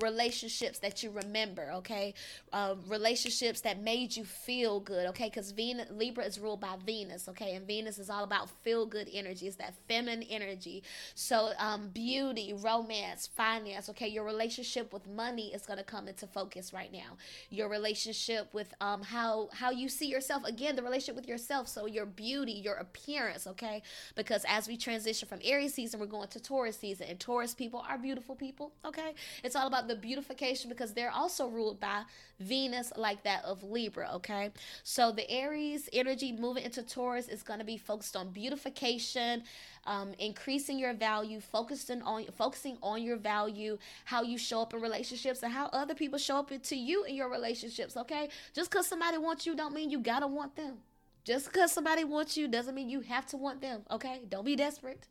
relationships 0.00 0.78
that 0.78 1.02
you 1.02 1.10
remember 1.10 1.70
okay? 1.74 2.14
Um, 2.52 2.80
relationships 2.88 3.60
that 3.62 3.80
made 3.80 4.16
you 4.16 4.24
feel 4.24 4.80
good 4.80 5.06
okay? 5.08 5.26
Because 5.26 5.50
venus 5.52 5.88
libra 5.90 6.24
is 6.24 6.38
ruled 6.38 6.60
by 6.60 6.76
venus 6.84 7.28
okay? 7.28 7.54
And 7.54 7.66
venus 7.66 7.98
is 7.98 8.08
all 8.08 8.24
about 8.24 8.48
feel 8.62 8.86
good 8.86 9.08
energy. 9.12 9.46
It's 9.46 9.56
that 9.56 9.74
feminine 9.88 10.22
energy. 10.24 10.82
So 11.14 11.50
um, 11.58 11.88
beauty 11.88 12.54
romance 12.54 13.26
finance 13.26 13.88
okay? 13.90 14.08
Your 14.08 14.24
relationship 14.24 14.92
with 14.92 15.06
money 15.06 15.52
is 15.52 15.66
going 15.66 15.78
to 15.78 15.84
come 15.84 16.08
into 16.08 16.26
focus 16.26 16.72
right 16.72 16.92
now. 16.92 17.16
Your 17.50 17.68
relationship 17.68 18.48
with 18.52 18.72
um, 18.80 19.02
how 19.02 19.50
how 19.52 19.70
you 19.70 19.88
see 19.88 20.06
yourself 20.06 20.44
again 20.44 20.76
the 20.76 20.82
relationship 20.82 21.16
with 21.16 21.28
yourself. 21.28 21.68
So 21.68 21.86
your 21.86 22.06
beauty 22.06 22.52
your 22.52 22.74
appearance 22.74 23.46
okay? 23.46 23.82
Because 24.14 24.44
as 24.48 24.68
we 24.68 24.76
transition 24.76 25.28
from 25.28 25.40
aries 25.44 25.74
season 25.74 26.00
we're 26.00 26.06
going 26.06 26.28
to 26.28 26.40
taurus 26.40 26.78
season 26.78 27.08
and 27.08 27.20
taurus 27.20 27.54
people 27.54 27.84
are 27.88 27.98
beautiful 27.98 28.34
people 28.34 28.72
okay? 28.84 29.12
It's 29.44 29.56
all 29.56 29.66
about 29.66 29.81
about 29.82 29.88
the 29.88 30.00
beautification 30.00 30.68
because 30.68 30.92
they're 30.92 31.10
also 31.10 31.48
ruled 31.48 31.80
by 31.80 32.02
Venus, 32.40 32.92
like 32.96 33.22
that 33.24 33.44
of 33.44 33.62
Libra, 33.62 34.10
okay? 34.14 34.50
So 34.84 35.12
the 35.12 35.28
Aries 35.30 35.88
energy 35.92 36.32
moving 36.32 36.64
into 36.64 36.82
Taurus 36.82 37.28
is 37.28 37.42
going 37.42 37.58
to 37.58 37.64
be 37.64 37.76
focused 37.76 38.16
on 38.16 38.30
beautification, 38.30 39.42
um, 39.86 40.12
increasing 40.18 40.78
your 40.78 40.94
value, 40.94 41.40
focusing 41.40 42.02
on 42.02 42.26
focusing 42.36 42.78
on 42.82 43.02
your 43.02 43.16
value, 43.16 43.78
how 44.04 44.22
you 44.22 44.38
show 44.38 44.62
up 44.62 44.74
in 44.74 44.80
relationships, 44.80 45.42
and 45.42 45.52
how 45.52 45.66
other 45.66 45.94
people 45.94 46.18
show 46.18 46.38
up 46.38 46.50
to 46.62 46.76
you 46.76 47.04
in 47.04 47.14
your 47.14 47.30
relationships, 47.30 47.96
okay? 47.96 48.28
Just 48.54 48.70
because 48.70 48.86
somebody 48.86 49.18
wants 49.18 49.46
you 49.46 49.54
don't 49.54 49.74
mean 49.74 49.90
you 49.90 49.98
gotta 49.98 50.26
want 50.26 50.56
them. 50.56 50.78
Just 51.24 51.52
because 51.52 51.70
somebody 51.70 52.02
wants 52.02 52.36
you 52.36 52.48
doesn't 52.48 52.74
mean 52.74 52.88
you 52.88 53.00
have 53.00 53.26
to 53.26 53.36
want 53.36 53.60
them, 53.60 53.82
okay? 53.90 54.20
Don't 54.28 54.44
be 54.44 54.56
desperate. 54.56 55.06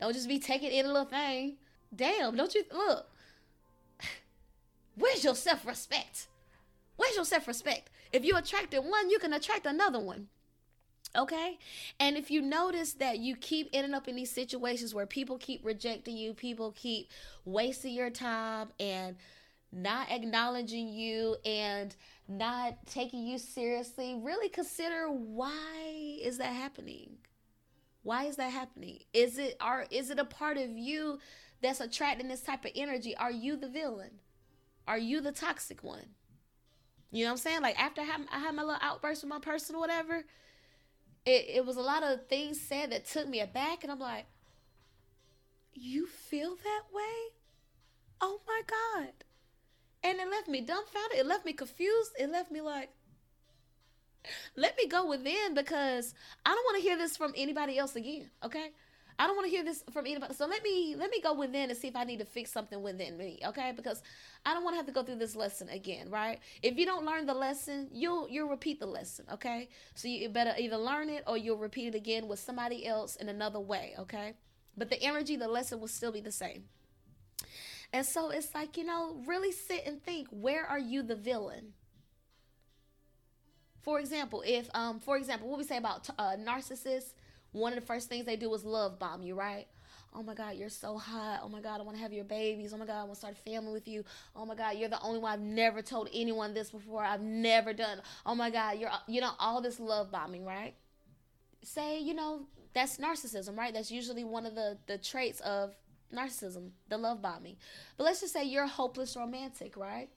Don't 0.00 0.14
just 0.14 0.28
be 0.28 0.38
taking 0.38 0.70
any 0.70 0.88
little 0.88 1.04
thing. 1.04 1.56
Damn, 1.94 2.36
don't 2.36 2.54
you 2.54 2.64
look? 2.72 3.11
Where's 4.96 5.24
your 5.24 5.34
self 5.34 5.66
respect? 5.66 6.28
Where's 6.96 7.16
your 7.16 7.24
self 7.24 7.46
respect? 7.46 7.90
If 8.12 8.24
you 8.24 8.36
attracted 8.36 8.80
one, 8.80 9.10
you 9.10 9.18
can 9.18 9.32
attract 9.32 9.66
another 9.66 10.00
one. 10.00 10.28
Okay? 11.16 11.58
And 12.00 12.16
if 12.16 12.30
you 12.30 12.40
notice 12.40 12.94
that 12.94 13.18
you 13.18 13.36
keep 13.36 13.68
ending 13.72 13.94
up 13.94 14.08
in 14.08 14.16
these 14.16 14.30
situations 14.30 14.94
where 14.94 15.06
people 15.06 15.38
keep 15.38 15.64
rejecting 15.64 16.16
you, 16.16 16.32
people 16.32 16.72
keep 16.72 17.10
wasting 17.44 17.94
your 17.94 18.10
time 18.10 18.68
and 18.80 19.16
not 19.72 20.10
acknowledging 20.10 20.88
you 20.88 21.36
and 21.44 21.94
not 22.28 22.86
taking 22.86 23.26
you 23.26 23.38
seriously, 23.38 24.18
really 24.22 24.48
consider 24.48 25.06
why 25.08 26.18
is 26.22 26.38
that 26.38 26.52
happening? 26.52 27.16
Why 28.02 28.24
is 28.24 28.36
that 28.36 28.50
happening? 28.50 29.00
Is 29.12 29.38
it 29.38 29.56
are 29.60 29.86
is 29.90 30.10
it 30.10 30.18
a 30.18 30.24
part 30.24 30.56
of 30.56 30.70
you 30.70 31.18
that's 31.60 31.80
attracting 31.80 32.28
this 32.28 32.42
type 32.42 32.64
of 32.64 32.72
energy? 32.74 33.16
Are 33.16 33.30
you 33.30 33.56
the 33.56 33.68
villain? 33.68 34.10
Are 34.86 34.98
you 34.98 35.20
the 35.20 35.32
toxic 35.32 35.82
one? 35.82 36.06
You 37.10 37.24
know 37.24 37.30
what 37.30 37.32
I'm 37.32 37.38
saying? 37.38 37.62
Like 37.62 37.78
after 37.78 38.00
I 38.00 38.04
had, 38.04 38.20
I 38.32 38.38
had 38.38 38.54
my 38.54 38.62
little 38.62 38.80
outburst 38.80 39.22
with 39.22 39.30
my 39.30 39.38
person 39.38 39.76
or 39.76 39.80
whatever, 39.80 40.24
it, 41.24 41.46
it 41.48 41.66
was 41.66 41.76
a 41.76 41.82
lot 41.82 42.02
of 42.02 42.26
things 42.26 42.60
said 42.60 42.90
that 42.90 43.06
took 43.06 43.28
me 43.28 43.40
aback, 43.40 43.82
and 43.82 43.92
I'm 43.92 44.00
like, 44.00 44.26
you 45.72 46.06
feel 46.06 46.56
that 46.56 46.82
way? 46.92 47.34
Oh 48.20 48.40
my 48.46 48.62
God. 48.66 49.12
And 50.04 50.18
it 50.18 50.28
left 50.30 50.48
me 50.48 50.60
dumbfounded. 50.60 51.18
It 51.18 51.26
left 51.26 51.44
me 51.44 51.52
confused. 51.52 52.12
It 52.18 52.30
left 52.30 52.50
me 52.50 52.60
like, 52.60 52.90
let 54.56 54.76
me 54.76 54.86
go 54.86 55.06
within 55.06 55.54
because 55.54 56.14
I 56.44 56.50
don't 56.50 56.64
want 56.64 56.76
to 56.76 56.82
hear 56.82 56.98
this 56.98 57.16
from 57.16 57.32
anybody 57.36 57.78
else 57.78 57.96
again. 57.96 58.30
Okay. 58.44 58.70
I 59.18 59.26
don't 59.26 59.36
want 59.36 59.46
to 59.46 59.50
hear 59.50 59.64
this 59.64 59.84
from 59.92 60.06
anybody. 60.06 60.34
So 60.34 60.46
let 60.46 60.62
me 60.62 60.94
let 60.96 61.10
me 61.10 61.20
go 61.20 61.34
within 61.34 61.70
and 61.70 61.78
see 61.78 61.88
if 61.88 61.96
I 61.96 62.04
need 62.04 62.18
to 62.18 62.24
fix 62.24 62.50
something 62.50 62.82
within 62.82 63.16
me, 63.16 63.40
okay? 63.46 63.72
Because 63.74 64.02
I 64.44 64.54
don't 64.54 64.64
want 64.64 64.74
to 64.74 64.78
have 64.78 64.86
to 64.86 64.92
go 64.92 65.02
through 65.02 65.16
this 65.16 65.36
lesson 65.36 65.68
again, 65.68 66.10
right? 66.10 66.40
If 66.62 66.76
you 66.76 66.86
don't 66.86 67.04
learn 67.04 67.26
the 67.26 67.34
lesson, 67.34 67.88
you'll 67.92 68.28
you'll 68.28 68.48
repeat 68.48 68.80
the 68.80 68.86
lesson, 68.86 69.26
okay? 69.32 69.68
So 69.94 70.08
you 70.08 70.28
better 70.28 70.54
either 70.58 70.76
learn 70.76 71.08
it 71.08 71.24
or 71.26 71.36
you'll 71.36 71.58
repeat 71.58 71.88
it 71.88 71.94
again 71.94 72.28
with 72.28 72.38
somebody 72.38 72.86
else 72.86 73.16
in 73.16 73.28
another 73.28 73.60
way, 73.60 73.94
okay? 73.98 74.34
But 74.76 74.90
the 74.90 75.02
energy, 75.02 75.36
the 75.36 75.48
lesson 75.48 75.80
will 75.80 75.88
still 75.88 76.12
be 76.12 76.20
the 76.20 76.32
same. 76.32 76.64
And 77.92 78.06
so 78.06 78.30
it's 78.30 78.54
like, 78.54 78.78
you 78.78 78.84
know, 78.84 79.22
really 79.26 79.52
sit 79.52 79.82
and 79.86 80.02
think, 80.02 80.28
where 80.30 80.64
are 80.64 80.78
you 80.78 81.02
the 81.02 81.14
villain? 81.14 81.74
For 83.82 84.00
example, 84.00 84.42
if 84.46 84.70
um 84.74 85.00
for 85.00 85.16
example, 85.16 85.48
what 85.48 85.58
we 85.58 85.64
say 85.64 85.76
about 85.76 86.08
uh, 86.18 86.36
narcissists 86.38 87.12
one 87.52 87.72
of 87.72 87.80
the 87.80 87.86
first 87.86 88.08
things 88.08 88.26
they 88.26 88.36
do 88.36 88.52
is 88.54 88.64
love 88.64 88.98
bomb 88.98 89.22
you, 89.22 89.34
right? 89.34 89.66
Oh 90.14 90.22
my 90.22 90.34
God, 90.34 90.56
you're 90.56 90.68
so 90.68 90.98
hot. 90.98 91.40
Oh 91.42 91.48
my 91.48 91.60
God, 91.60 91.80
I 91.80 91.84
want 91.84 91.96
to 91.96 92.02
have 92.02 92.12
your 92.12 92.24
babies. 92.24 92.74
Oh 92.74 92.76
my 92.76 92.84
God, 92.84 93.00
I 93.00 93.04
want 93.04 93.14
to 93.14 93.18
start 93.18 93.34
a 93.34 93.50
family 93.50 93.72
with 93.72 93.88
you. 93.88 94.04
Oh 94.36 94.44
my 94.44 94.54
God, 94.54 94.76
you're 94.76 94.90
the 94.90 95.00
only 95.00 95.18
one. 95.18 95.32
I've 95.32 95.40
never 95.40 95.80
told 95.80 96.10
anyone 96.12 96.52
this 96.52 96.70
before. 96.70 97.02
I've 97.02 97.22
never 97.22 97.72
done. 97.72 98.02
Oh 98.26 98.34
my 98.34 98.50
God, 98.50 98.78
you're, 98.78 98.90
you 99.06 99.22
know, 99.22 99.30
all 99.38 99.62
this 99.62 99.80
love 99.80 100.10
bombing, 100.10 100.44
right? 100.44 100.74
Say, 101.64 102.00
you 102.00 102.12
know, 102.12 102.42
that's 102.74 102.98
narcissism, 102.98 103.56
right? 103.56 103.72
That's 103.72 103.90
usually 103.90 104.24
one 104.24 104.44
of 104.44 104.54
the, 104.54 104.76
the 104.86 104.98
traits 104.98 105.40
of 105.40 105.74
narcissism, 106.14 106.70
the 106.88 106.98
love 106.98 107.22
bombing. 107.22 107.56
But 107.96 108.04
let's 108.04 108.20
just 108.20 108.34
say 108.34 108.44
you're 108.44 108.66
hopeless 108.66 109.16
romantic, 109.16 109.76
right? 109.78 110.10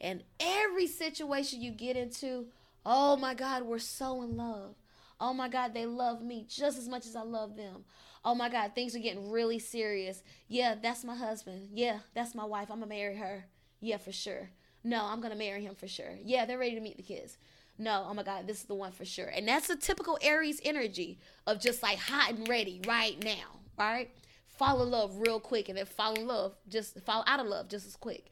And 0.00 0.22
every 0.38 0.86
situation 0.86 1.60
you 1.60 1.72
get 1.72 1.96
into, 1.96 2.46
oh 2.86 3.16
my 3.16 3.34
God, 3.34 3.64
we're 3.64 3.78
so 3.80 4.22
in 4.22 4.36
love. 4.36 4.74
Oh 5.20 5.34
my 5.34 5.48
God, 5.48 5.74
they 5.74 5.84
love 5.84 6.22
me 6.22 6.46
just 6.48 6.78
as 6.78 6.88
much 6.88 7.06
as 7.06 7.14
I 7.14 7.22
love 7.22 7.56
them. 7.56 7.84
Oh 8.24 8.34
my 8.34 8.48
God, 8.48 8.72
things 8.74 8.96
are 8.96 9.00
getting 9.00 9.30
really 9.30 9.58
serious. 9.58 10.22
Yeah, 10.48 10.74
that's 10.80 11.04
my 11.04 11.14
husband. 11.14 11.68
Yeah, 11.72 11.98
that's 12.14 12.34
my 12.34 12.44
wife. 12.44 12.70
I'm 12.70 12.78
going 12.78 12.88
to 12.90 12.96
marry 12.96 13.16
her. 13.16 13.44
Yeah, 13.80 13.98
for 13.98 14.12
sure. 14.12 14.50
No, 14.82 15.04
I'm 15.04 15.20
going 15.20 15.32
to 15.32 15.38
marry 15.38 15.62
him 15.62 15.74
for 15.74 15.88
sure. 15.88 16.16
Yeah, 16.24 16.46
they're 16.46 16.58
ready 16.58 16.74
to 16.74 16.80
meet 16.80 16.96
the 16.96 17.02
kids. 17.02 17.36
No, 17.78 18.06
oh 18.08 18.14
my 18.14 18.22
God, 18.22 18.46
this 18.46 18.58
is 18.58 18.64
the 18.64 18.74
one 18.74 18.92
for 18.92 19.04
sure. 19.04 19.28
And 19.28 19.48
that's 19.48 19.70
a 19.70 19.76
typical 19.76 20.18
Aries 20.22 20.60
energy 20.64 21.18
of 21.46 21.60
just 21.60 21.82
like 21.82 21.98
hot 21.98 22.32
and 22.32 22.48
ready 22.48 22.80
right 22.86 23.22
now, 23.24 23.60
right? 23.78 24.10
Fall 24.48 24.82
in 24.82 24.90
love 24.90 25.16
real 25.18 25.40
quick 25.40 25.70
and 25.70 25.78
then 25.78 25.86
fall 25.86 26.14
in 26.14 26.26
love, 26.26 26.54
just 26.68 27.00
fall 27.00 27.24
out 27.26 27.40
of 27.40 27.46
love 27.46 27.68
just 27.68 27.86
as 27.86 27.96
quick. 27.96 28.26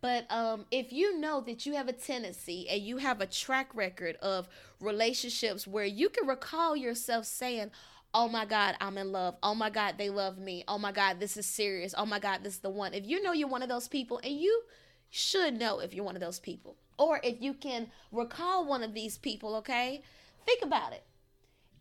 But 0.00 0.30
um, 0.30 0.66
if 0.70 0.92
you 0.92 1.18
know 1.18 1.40
that 1.40 1.66
you 1.66 1.74
have 1.74 1.88
a 1.88 1.92
tendency 1.92 2.68
and 2.68 2.82
you 2.82 2.98
have 2.98 3.20
a 3.20 3.26
track 3.26 3.74
record 3.74 4.16
of 4.16 4.48
relationships 4.80 5.66
where 5.66 5.84
you 5.84 6.08
can 6.08 6.26
recall 6.26 6.76
yourself 6.76 7.24
saying, 7.24 7.70
Oh 8.14 8.28
my 8.28 8.46
God, 8.46 8.74
I'm 8.80 8.96
in 8.96 9.12
love. 9.12 9.36
Oh 9.42 9.54
my 9.54 9.68
God, 9.68 9.96
they 9.98 10.08
love 10.08 10.38
me. 10.38 10.64
Oh 10.66 10.78
my 10.78 10.92
God, 10.92 11.20
this 11.20 11.36
is 11.36 11.46
serious. 11.46 11.94
Oh 11.96 12.06
my 12.06 12.18
God, 12.18 12.42
this 12.42 12.54
is 12.54 12.60
the 12.60 12.70
one. 12.70 12.94
If 12.94 13.06
you 13.06 13.22
know 13.22 13.32
you're 13.32 13.48
one 13.48 13.62
of 13.62 13.68
those 13.68 13.86
people, 13.86 14.18
and 14.24 14.34
you 14.34 14.62
should 15.10 15.58
know 15.58 15.80
if 15.80 15.92
you're 15.92 16.04
one 16.04 16.16
of 16.16 16.22
those 16.22 16.38
people, 16.38 16.76
or 16.98 17.20
if 17.22 17.42
you 17.42 17.52
can 17.52 17.88
recall 18.10 18.64
one 18.64 18.82
of 18.82 18.94
these 18.94 19.18
people, 19.18 19.56
okay? 19.56 20.02
Think 20.46 20.62
about 20.62 20.94
it. 20.94 21.04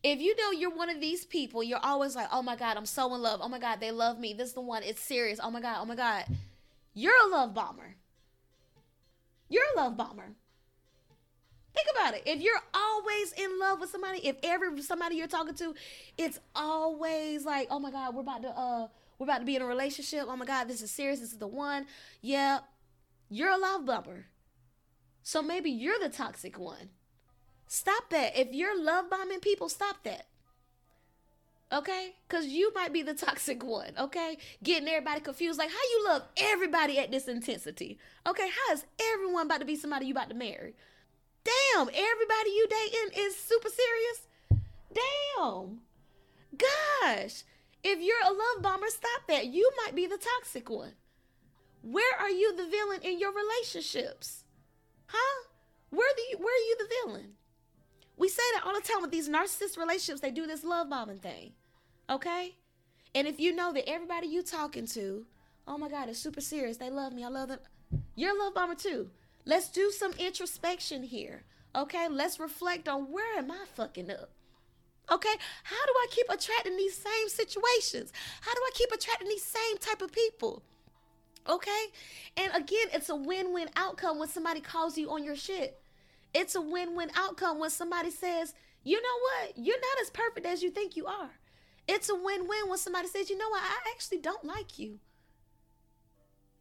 If 0.03 0.19
you 0.19 0.36
know 0.36 0.51
you're 0.51 0.75
one 0.75 0.89
of 0.89 0.99
these 0.99 1.25
people, 1.25 1.63
you're 1.63 1.80
always 1.84 2.15
like, 2.15 2.27
oh 2.32 2.41
my 2.41 2.56
God, 2.58 2.75
I'm 2.75 2.86
so 2.86 3.13
in 3.15 3.21
love. 3.21 3.39
Oh 3.41 3.49
my 3.49 3.60
God, 3.60 3.80
they 3.80 3.91
love 3.91 4.19
me. 4.19 4.34
This 4.34 4.49
is 4.49 4.53
the 4.53 4.62
one. 4.62 4.84
It's 4.84 5.01
serious. 5.01 5.39
Oh 5.41 5.49
my 5.49 5.62
God, 5.62 5.77
oh 5.80 5.86
my 5.86 5.95
God. 5.95 6.25
You're 6.93 7.13
a 7.25 7.30
love 7.30 7.53
bomber. 7.53 7.95
You're 9.49 9.63
a 9.75 9.77
love 9.77 9.97
bomber. 9.97 10.33
Think 11.73 11.88
about 11.95 12.15
it. 12.15 12.23
If 12.25 12.41
you're 12.41 12.62
always 12.73 13.33
in 13.33 13.60
love 13.60 13.79
with 13.79 13.91
somebody, 13.91 14.25
if 14.27 14.38
every 14.41 14.81
somebody 14.81 15.15
you're 15.15 15.27
talking 15.27 15.53
to, 15.55 15.75
it's 16.17 16.39
always 16.55 17.45
like, 17.45 17.67
oh 17.69 17.79
my 17.79 17.91
God, 17.91 18.15
we're 18.15 18.21
about 18.21 18.41
to 18.41 18.49
uh 18.49 18.88
we're 19.19 19.25
about 19.25 19.39
to 19.39 19.45
be 19.45 19.55
in 19.55 19.62
a 19.62 19.65
relationship. 19.65 20.25
Oh 20.27 20.36
my 20.36 20.45
God, 20.45 20.67
this 20.67 20.81
is 20.81 20.91
serious. 20.91 21.19
This 21.19 21.31
is 21.31 21.38
the 21.38 21.47
one. 21.47 21.86
Yeah, 22.21 22.60
you're 23.29 23.51
a 23.51 23.57
love 23.57 23.86
bomber. 23.86 24.25
So 25.21 25.41
maybe 25.41 25.69
you're 25.69 25.99
the 25.99 26.10
toxic 26.10 26.57
one. 26.57 26.89
Stop 27.67 28.10
that. 28.10 28.38
If 28.38 28.53
you're 28.53 28.81
love 28.81 29.10
bombing 29.10 29.39
people, 29.39 29.69
stop 29.69 30.03
that 30.03 30.25
okay? 31.71 32.15
Because 32.27 32.47
you 32.47 32.73
might 32.73 32.93
be 32.93 33.01
the 33.01 33.13
toxic 33.13 33.63
one 33.63 33.91
okay? 33.99 34.38
Getting 34.63 34.88
everybody 34.88 35.21
confused 35.21 35.60
like 35.60 35.69
how 35.69 35.75
you 35.75 36.06
love 36.06 36.23
everybody 36.38 36.99
at 36.99 37.12
this 37.12 37.27
intensity 37.27 37.97
okay? 38.25 38.49
How 38.49 38.73
is 38.73 38.86
everyone 39.13 39.45
about 39.45 39.60
to 39.60 39.65
be 39.65 39.75
somebody 39.75 40.08
you 40.08 40.13
about 40.13 40.30
to 40.30 40.36
marry? 40.36 40.75
Damn 41.43 41.89
everybody 41.89 42.49
you 42.49 42.67
dating 42.69 43.23
is 43.23 43.38
super 43.38 43.69
serious? 43.69 44.63
Damn. 44.93 45.80
Gosh 46.58 47.43
if 47.88 47.99
you're 48.01 48.17
a 48.25 48.34
love 48.34 48.62
bomber 48.62 48.88
stop 48.89 49.27
that. 49.27 49.47
You 49.47 49.69
might 49.84 49.95
be 49.95 50.08
the 50.08 50.17
toxic 50.17 50.69
one. 50.69 50.93
Where 51.82 52.19
are 52.19 52.30
you 52.30 52.56
the 52.56 52.67
villain 52.67 53.01
in 53.01 53.19
your 53.19 53.32
relationships? 53.34 54.43
Huh? 55.08 55.43
Where 55.89 56.12
the 56.15 56.38
where 56.38 56.53
are 56.53 56.67
you 56.67 56.77
the 56.80 56.89
villain? 57.06 57.34
We 58.17 58.30
say 58.30 58.43
that 58.56 58.65
all 58.65 58.73
the 58.73 58.82
time 58.82 59.01
with 59.01 59.12
these 59.12 59.30
narcissist 59.30 59.77
relationships, 59.77 60.21
they 60.21 60.32
do 60.32 60.47
this 60.47 60.63
love 60.63 60.89
bombing 60.89 61.19
thing. 61.19 61.53
Okay? 62.10 62.56
And 63.15 63.28
if 63.28 63.39
you 63.39 63.56
know 63.56 63.74
that 63.74 63.89
everybody 63.89 64.28
you 64.28 64.43
talking 64.43 64.86
to, 64.88 65.26
oh 65.67 65.78
my 65.78 65.89
God, 65.89 66.10
it's 66.10 66.20
super 66.20 66.41
serious. 66.41 66.78
They 66.78 66.89
love 66.89 67.13
me. 67.13 67.24
I 67.24 67.30
love 67.30 67.50
them. 67.50 67.60
You're 68.15 68.36
a 68.36 68.39
love 68.39 68.54
bomber 68.54 68.76
too. 68.76 69.10
Let's 69.46 69.70
do 69.70 69.91
some 69.91 70.12
introspection 70.13 71.04
here. 71.04 71.43
Okay? 71.76 72.08
Let's 72.10 72.39
reflect 72.39 72.88
on 72.88 73.12
where 73.12 73.38
am 73.38 73.52
I 73.52 73.65
fucking 73.76 74.12
up? 74.12 74.32
Okay? 75.12 75.36
How 75.63 75.86
do 75.86 75.93
I 75.96 76.08
keep 76.12 76.28
attracting 76.30 76.78
these 76.78 76.98
same 76.98 77.30
situations? 77.30 78.12
How 78.41 78.54
do 78.54 78.62
I 78.62 78.72
keep 78.74 78.91
attracting 78.91 79.30
these 79.30 79.43
same 79.43 79.78
type 79.78 80.02
of 80.02 80.12
people? 80.12 80.63
Okay? 81.48 81.86
And 82.36 82.52
again, 82.54 82.88
it's 82.93 83.10
a 83.10 83.15
win-win 83.15 83.70
outcome 83.76 84.20
when 84.20 84.28
somebody 84.28 84.60
calls 84.60 84.98
you 84.98 85.10
on 85.12 85.24
your 85.24 85.36
shit. 85.36 85.80
It's 86.34 86.56
a 86.56 86.62
win 86.62 86.96
win 86.96 87.10
outcome 87.15 87.58
when 87.60 87.70
somebody 87.70 88.12
says, 88.12 88.54
you 88.84 89.02
know 89.02 89.20
what? 89.22 89.54
You're 89.58 89.80
not 89.80 90.02
as 90.02 90.10
perfect 90.10 90.46
as 90.46 90.62
you 90.62 90.70
think 90.70 90.96
you 90.96 91.06
are. 91.06 91.32
It's 91.88 92.10
a 92.10 92.15
win 92.15 92.47
win 92.47 92.67
when 92.67 92.78
somebody 92.78 93.08
says, 93.08 93.30
you 93.30 93.38
know 93.38 93.50
what? 93.50 93.62
I 93.62 93.91
actually 93.93 94.19
don't 94.19 94.43
like 94.43 94.78
you. 94.78 95.00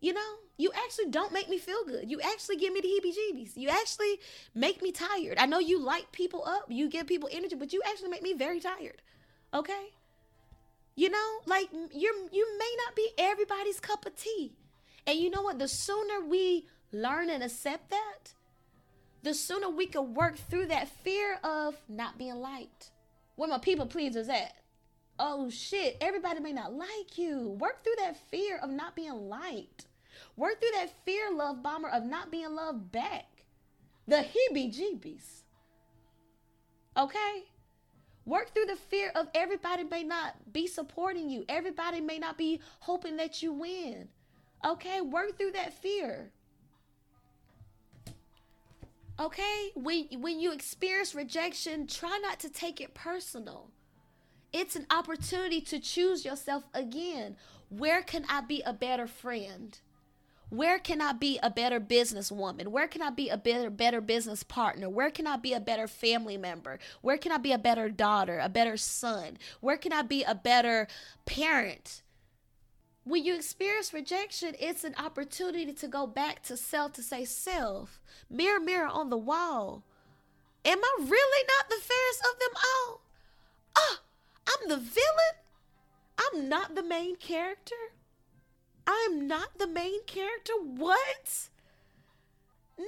You 0.00 0.12
know, 0.12 0.34
you 0.58 0.70
actually 0.84 1.10
don't 1.10 1.32
make 1.32 1.48
me 1.48 1.58
feel 1.58 1.84
good. 1.84 2.10
You 2.10 2.20
actually 2.20 2.56
give 2.56 2.72
me 2.72 2.80
the 2.80 2.88
heebie 2.88 3.14
jeebies. 3.14 3.56
You 3.56 3.70
actually 3.70 4.20
make 4.54 4.82
me 4.82 4.92
tired. 4.92 5.38
I 5.38 5.46
know 5.46 5.58
you 5.58 5.80
light 5.80 6.12
people 6.12 6.44
up, 6.44 6.66
you 6.68 6.88
give 6.88 7.06
people 7.06 7.28
energy, 7.32 7.56
but 7.56 7.72
you 7.72 7.82
actually 7.86 8.10
make 8.10 8.22
me 8.22 8.34
very 8.34 8.60
tired. 8.60 9.02
Okay? 9.54 9.92
You 10.94 11.10
know, 11.10 11.38
like 11.46 11.68
you're 11.72 12.14
you 12.32 12.58
may 12.58 12.76
not 12.84 12.94
be 12.94 13.10
everybody's 13.18 13.80
cup 13.80 14.06
of 14.06 14.16
tea. 14.16 14.52
And 15.06 15.18
you 15.18 15.30
know 15.30 15.42
what? 15.42 15.58
The 15.58 15.68
sooner 15.68 16.20
we 16.20 16.68
learn 16.92 17.30
and 17.30 17.42
accept 17.42 17.90
that, 17.90 18.34
the 19.22 19.34
sooner 19.34 19.68
we 19.68 19.86
can 19.86 20.14
work 20.14 20.36
through 20.36 20.66
that 20.66 20.88
fear 20.88 21.38
of 21.42 21.76
not 21.88 22.18
being 22.18 22.36
liked. 22.36 22.90
Where 23.36 23.48
my 23.48 23.58
people 23.58 23.86
pleasers 23.86 24.28
at? 24.28 24.54
Oh 25.18 25.48
shit, 25.48 25.96
everybody 26.00 26.40
may 26.40 26.52
not 26.52 26.74
like 26.74 27.16
you. 27.16 27.56
Work 27.58 27.82
through 27.82 27.96
that 27.98 28.16
fear 28.30 28.58
of 28.62 28.70
not 28.70 28.94
being 28.94 29.28
liked. 29.28 29.86
Work 30.36 30.60
through 30.60 30.72
that 30.74 30.90
fear, 31.04 31.32
love 31.32 31.62
bomber, 31.62 31.88
of 31.88 32.04
not 32.04 32.30
being 32.30 32.54
loved 32.54 32.92
back. 32.92 33.24
The 34.06 34.16
heebie 34.16 34.74
jeebies. 34.74 35.42
Okay? 36.96 37.44
Work 38.24 38.52
through 38.54 38.66
the 38.66 38.76
fear 38.76 39.12
of 39.14 39.28
everybody 39.34 39.84
may 39.84 40.02
not 40.02 40.52
be 40.52 40.66
supporting 40.66 41.30
you. 41.30 41.44
Everybody 41.48 42.00
may 42.00 42.18
not 42.18 42.36
be 42.36 42.60
hoping 42.80 43.16
that 43.16 43.42
you 43.42 43.52
win. 43.52 44.08
Okay? 44.64 45.00
Work 45.00 45.38
through 45.38 45.52
that 45.52 45.72
fear. 45.74 46.32
Okay? 49.18 49.70
When 49.74 50.06
when 50.20 50.40
you 50.40 50.52
experience 50.52 51.14
rejection, 51.14 51.86
try 51.86 52.18
not 52.22 52.40
to 52.40 52.50
take 52.50 52.80
it 52.80 52.94
personal. 52.94 53.70
It's 54.58 54.74
an 54.74 54.86
opportunity 54.90 55.60
to 55.60 55.78
choose 55.78 56.24
yourself 56.24 56.64
again. 56.72 57.36
Where 57.68 58.00
can 58.00 58.24
I 58.26 58.40
be 58.40 58.62
a 58.64 58.72
better 58.72 59.06
friend? 59.06 59.78
Where 60.48 60.78
can 60.78 61.02
I 61.02 61.12
be 61.12 61.38
a 61.42 61.50
better 61.50 61.78
businesswoman? 61.78 62.68
Where 62.68 62.88
can 62.88 63.02
I 63.02 63.10
be 63.10 63.28
a 63.28 63.36
better 63.36 63.68
better 63.68 64.00
business 64.00 64.42
partner? 64.42 64.88
Where 64.88 65.10
can 65.10 65.26
I 65.26 65.36
be 65.36 65.52
a 65.52 65.60
better 65.60 65.86
family 65.86 66.38
member? 66.38 66.78
Where 67.02 67.18
can 67.18 67.32
I 67.32 67.36
be 67.36 67.52
a 67.52 67.58
better 67.58 67.90
daughter, 67.90 68.38
a 68.38 68.48
better 68.48 68.78
son? 68.78 69.36
Where 69.60 69.76
can 69.76 69.92
I 69.92 70.00
be 70.00 70.22
a 70.22 70.34
better 70.34 70.88
parent? 71.26 72.00
when 73.04 73.24
you 73.24 73.36
experience 73.36 73.92
rejection, 73.92 74.56
it's 74.58 74.82
an 74.82 74.94
opportunity 74.98 75.72
to 75.72 75.86
go 75.86 76.08
back 76.08 76.42
to 76.42 76.56
self 76.56 76.94
to 76.94 77.02
say, 77.02 77.24
Self, 77.24 78.00
mirror, 78.28 78.58
mirror 78.58 78.88
on 78.88 79.10
the 79.10 79.18
wall. 79.18 79.84
Am 80.64 80.78
I 80.82 80.96
really 80.98 81.44
not 81.46 81.68
the 81.68 81.76
fairest 81.76 82.20
of 82.20 82.40
them 82.40 82.50
all? 82.56 83.00
Oh, 83.76 83.96
I'm 84.48 84.68
the 84.68 84.76
villain. 84.76 85.36
I'm 86.18 86.48
not 86.48 86.74
the 86.74 86.82
main 86.82 87.16
character. 87.16 87.74
I'm 88.86 89.26
not 89.26 89.58
the 89.58 89.66
main 89.66 90.04
character. 90.06 90.52
What? 90.62 91.48
No, 92.78 92.84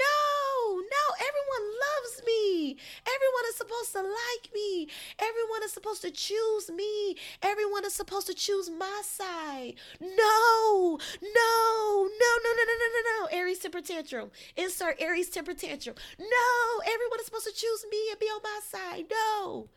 No, 0.77 1.15
everyone 1.17 1.75
loves 1.81 2.23
me. 2.27 2.77
Everyone 3.07 3.45
is 3.49 3.57
supposed 3.57 3.93
to 3.93 4.03
like 4.03 4.53
me. 4.55 4.89
Everyone 5.19 5.63
is 5.65 5.73
supposed 5.73 6.03
to 6.03 6.11
choose 6.11 6.71
me. 6.71 7.17
Everyone 7.43 7.85
is 7.85 7.95
supposed 7.95 8.27
to 8.27 8.35
choose 8.35 8.69
my 8.71 9.01
side. 9.05 9.75
No, 10.01 10.99
no, 11.23 12.09
no, 12.21 12.31
no, 12.45 12.51
no, 12.55 12.65
no, 12.65 12.75
no, 12.75 12.89
no, 12.95 13.21
no. 13.21 13.27
Aries 13.33 13.59
temper 13.61 13.81
tantrum. 13.81 14.31
Insert 14.57 15.01
Aries 15.01 15.31
temper 15.31 15.55
tantrum. 15.55 15.97
No, 16.19 16.81
everyone 16.83 17.21
is 17.21 17.27
supposed 17.27 17.47
to 17.47 17.53
choose 17.55 17.87
me 17.91 18.11
and 18.11 18.21
be 18.21 18.27
on 18.27 18.41
my 18.43 18.61
side. 18.63 19.07
No. 19.11 19.69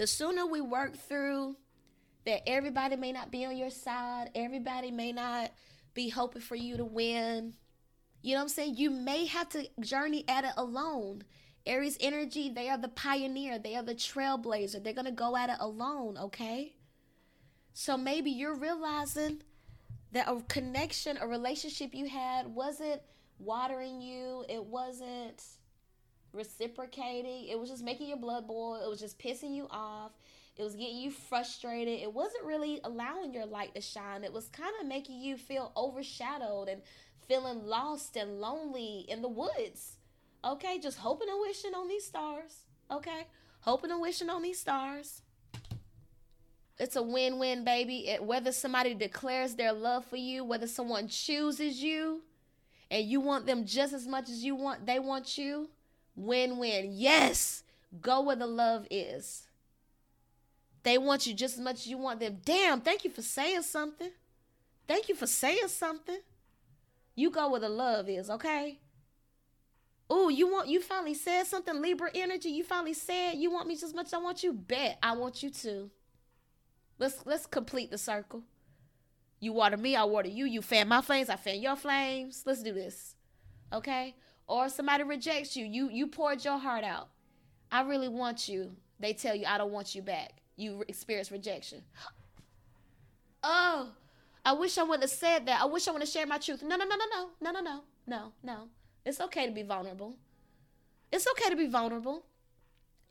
The 0.00 0.06
sooner 0.06 0.46
we 0.46 0.62
work 0.62 0.96
through 0.96 1.56
that 2.24 2.48
everybody 2.48 2.96
may 2.96 3.12
not 3.12 3.30
be 3.30 3.44
on 3.44 3.54
your 3.54 3.68
side, 3.68 4.30
everybody 4.34 4.90
may 4.90 5.12
not 5.12 5.50
be 5.92 6.08
hoping 6.08 6.40
for 6.40 6.54
you 6.54 6.78
to 6.78 6.86
win. 6.86 7.52
You 8.22 8.32
know 8.32 8.38
what 8.38 8.44
I'm 8.44 8.48
saying? 8.48 8.76
You 8.78 8.88
may 8.88 9.26
have 9.26 9.50
to 9.50 9.68
journey 9.80 10.24
at 10.26 10.44
it 10.44 10.52
alone. 10.56 11.24
Aries 11.66 11.98
energy, 12.00 12.48
they 12.48 12.70
are 12.70 12.78
the 12.78 12.88
pioneer, 12.88 13.58
they 13.58 13.76
are 13.76 13.82
the 13.82 13.94
trailblazer. 13.94 14.82
They're 14.82 14.94
going 14.94 15.04
to 15.04 15.12
go 15.12 15.36
at 15.36 15.50
it 15.50 15.58
alone, 15.60 16.16
okay? 16.16 16.76
So 17.74 17.98
maybe 17.98 18.30
you're 18.30 18.56
realizing 18.56 19.42
that 20.12 20.28
a 20.28 20.40
connection, 20.48 21.18
a 21.20 21.28
relationship 21.28 21.92
you 21.92 22.08
had 22.08 22.46
wasn't 22.46 23.02
watering 23.38 24.00
you, 24.00 24.46
it 24.48 24.64
wasn't 24.64 25.44
reciprocating, 26.32 27.48
it 27.48 27.58
was 27.58 27.70
just 27.70 27.84
making 27.84 28.08
your 28.08 28.16
blood 28.18 28.46
boil, 28.46 28.82
it 28.82 28.88
was 28.88 29.00
just 29.00 29.18
pissing 29.18 29.54
you 29.54 29.66
off. 29.70 30.12
It 30.56 30.62
was 30.62 30.74
getting 30.74 30.98
you 30.98 31.10
frustrated. 31.10 32.00
It 32.00 32.12
wasn't 32.12 32.44
really 32.44 32.80
allowing 32.84 33.32
your 33.32 33.46
light 33.46 33.74
to 33.74 33.80
shine. 33.80 34.24
It 34.24 34.32
was 34.32 34.48
kind 34.48 34.72
of 34.78 34.86
making 34.86 35.20
you 35.20 35.38
feel 35.38 35.72
overshadowed 35.74 36.68
and 36.68 36.82
feeling 37.26 37.64
lost 37.64 38.16
and 38.16 38.40
lonely 38.40 39.06
in 39.08 39.22
the 39.22 39.28
woods. 39.28 39.96
Okay, 40.44 40.78
just 40.78 40.98
hoping 40.98 41.28
and 41.30 41.40
wishing 41.40 41.74
on 41.74 41.88
these 41.88 42.04
stars. 42.04 42.64
Okay, 42.90 43.26
hoping 43.60 43.90
and 43.90 44.02
wishing 44.02 44.28
on 44.28 44.42
these 44.42 44.58
stars. 44.58 45.22
It's 46.78 46.96
a 46.96 47.02
win 47.02 47.38
win, 47.38 47.64
baby. 47.64 48.08
It, 48.08 48.22
whether 48.22 48.52
somebody 48.52 48.94
declares 48.94 49.54
their 49.54 49.72
love 49.72 50.04
for 50.04 50.16
you, 50.16 50.44
whether 50.44 50.66
someone 50.66 51.08
chooses 51.08 51.82
you, 51.82 52.22
and 52.90 53.06
you 53.06 53.20
want 53.20 53.46
them 53.46 53.64
just 53.64 53.92
as 53.92 54.06
much 54.06 54.28
as 54.28 54.42
you 54.44 54.54
want, 54.54 54.86
they 54.86 54.98
want 54.98 55.38
you. 55.38 55.68
Win 56.20 56.58
win. 56.58 56.90
Yes, 56.92 57.62
go 58.00 58.20
where 58.20 58.36
the 58.36 58.46
love 58.46 58.86
is. 58.90 59.46
They 60.82 60.98
want 60.98 61.26
you 61.26 61.34
just 61.34 61.54
as 61.54 61.60
much 61.60 61.76
as 61.76 61.86
you 61.86 61.98
want 61.98 62.20
them. 62.20 62.38
Damn, 62.44 62.80
thank 62.80 63.04
you 63.04 63.10
for 63.10 63.22
saying 63.22 63.62
something. 63.62 64.10
Thank 64.86 65.08
you 65.08 65.14
for 65.14 65.26
saying 65.26 65.68
something. 65.68 66.18
You 67.14 67.30
go 67.30 67.50
where 67.50 67.60
the 67.60 67.68
love 67.68 68.08
is, 68.08 68.30
okay? 68.30 68.80
Ooh, 70.12 70.30
you 70.30 70.50
want 70.50 70.68
you 70.68 70.80
finally 70.80 71.14
said 71.14 71.44
something, 71.44 71.80
Libra 71.80 72.10
energy. 72.14 72.50
You 72.50 72.64
finally 72.64 72.94
said 72.94 73.34
you 73.34 73.50
want 73.50 73.68
me 73.68 73.74
just 73.74 73.84
as 73.84 73.94
much 73.94 74.06
as 74.06 74.14
I 74.14 74.18
want 74.18 74.42
you. 74.42 74.52
Bet 74.52 74.98
I 75.02 75.12
want 75.12 75.42
you 75.42 75.50
too. 75.50 75.90
Let's 76.98 77.24
let's 77.24 77.46
complete 77.46 77.90
the 77.90 77.98
circle. 77.98 78.42
You 79.38 79.52
water 79.54 79.76
me, 79.76 79.96
I 79.96 80.04
water 80.04 80.28
you. 80.28 80.44
You 80.44 80.60
fan 80.60 80.88
my 80.88 81.00
flames, 81.00 81.30
I 81.30 81.36
fan 81.36 81.62
your 81.62 81.76
flames. 81.76 82.42
Let's 82.44 82.62
do 82.62 82.74
this. 82.74 83.14
Okay? 83.72 84.16
Or 84.50 84.68
somebody 84.68 85.04
rejects 85.04 85.56
you. 85.56 85.64
You 85.64 85.90
you 85.90 86.06
poured 86.08 86.44
your 86.44 86.58
heart 86.58 86.84
out. 86.84 87.08
I 87.70 87.82
really 87.82 88.08
want 88.08 88.48
you. 88.48 88.76
They 88.98 89.12
tell 89.12 89.34
you 89.34 89.46
I 89.46 89.58
don't 89.58 89.72
want 89.72 89.94
you 89.94 90.02
back 90.02 90.40
you 90.60 90.84
experience 90.86 91.32
rejection. 91.32 91.82
Oh, 93.42 93.88
I 94.44 94.52
wish 94.52 94.76
I 94.78 94.82
wouldn't 94.82 95.02
have 95.02 95.10
said 95.10 95.46
that. 95.46 95.62
I 95.62 95.64
wish 95.64 95.88
I 95.88 95.92
would 95.92 96.02
have 96.02 96.08
shared 96.08 96.28
my 96.28 96.38
truth. 96.38 96.62
No, 96.62 96.76
no, 96.76 96.84
no, 96.84 96.96
no, 96.96 97.04
no, 97.10 97.28
no, 97.40 97.50
no, 97.50 97.60
no, 97.60 97.82
no, 98.06 98.32
no. 98.42 98.68
It's 99.04 99.20
okay 99.20 99.46
to 99.46 99.52
be 99.52 99.62
vulnerable. 99.62 100.16
It's 101.10 101.26
okay 101.32 101.48
to 101.48 101.56
be 101.56 101.66
vulnerable. 101.66 102.24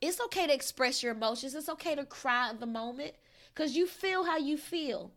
It's 0.00 0.20
okay 0.20 0.46
to 0.46 0.54
express 0.54 1.02
your 1.02 1.12
emotions. 1.12 1.54
It's 1.54 1.68
okay 1.68 1.94
to 1.94 2.04
cry 2.04 2.50
at 2.50 2.60
the 2.60 2.66
moment 2.66 3.14
because 3.52 3.76
you 3.76 3.86
feel 3.86 4.24
how 4.24 4.38
you 4.38 4.56
feel. 4.56 5.10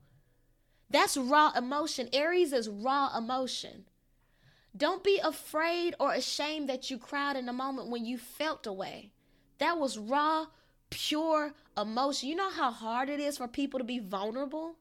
That's 0.89 1.15
raw 1.15 1.53
emotion. 1.55 2.09
Aries 2.11 2.53
is 2.53 2.67
raw 2.67 3.15
emotion. 3.15 3.85
Don't 4.75 5.03
be 5.03 5.19
afraid 5.23 5.95
or 5.99 6.13
ashamed 6.13 6.69
that 6.69 6.89
you 6.89 6.97
cried 6.97 7.35
in 7.35 7.47
a 7.47 7.53
moment 7.53 7.89
when 7.89 8.05
you 8.05 8.17
felt 8.17 8.65
a 8.65 8.73
way. 8.73 9.11
That 9.59 9.77
was 9.77 9.97
raw 9.97 10.47
pure 10.89 11.53
emotion. 11.77 12.29
You 12.29 12.35
know 12.35 12.49
how 12.49 12.71
hard 12.71 13.09
it 13.09 13.19
is 13.19 13.37
for 13.37 13.47
people 13.47 13.79
to 13.79 13.83
be 13.83 13.99
vulnerable? 13.99 14.75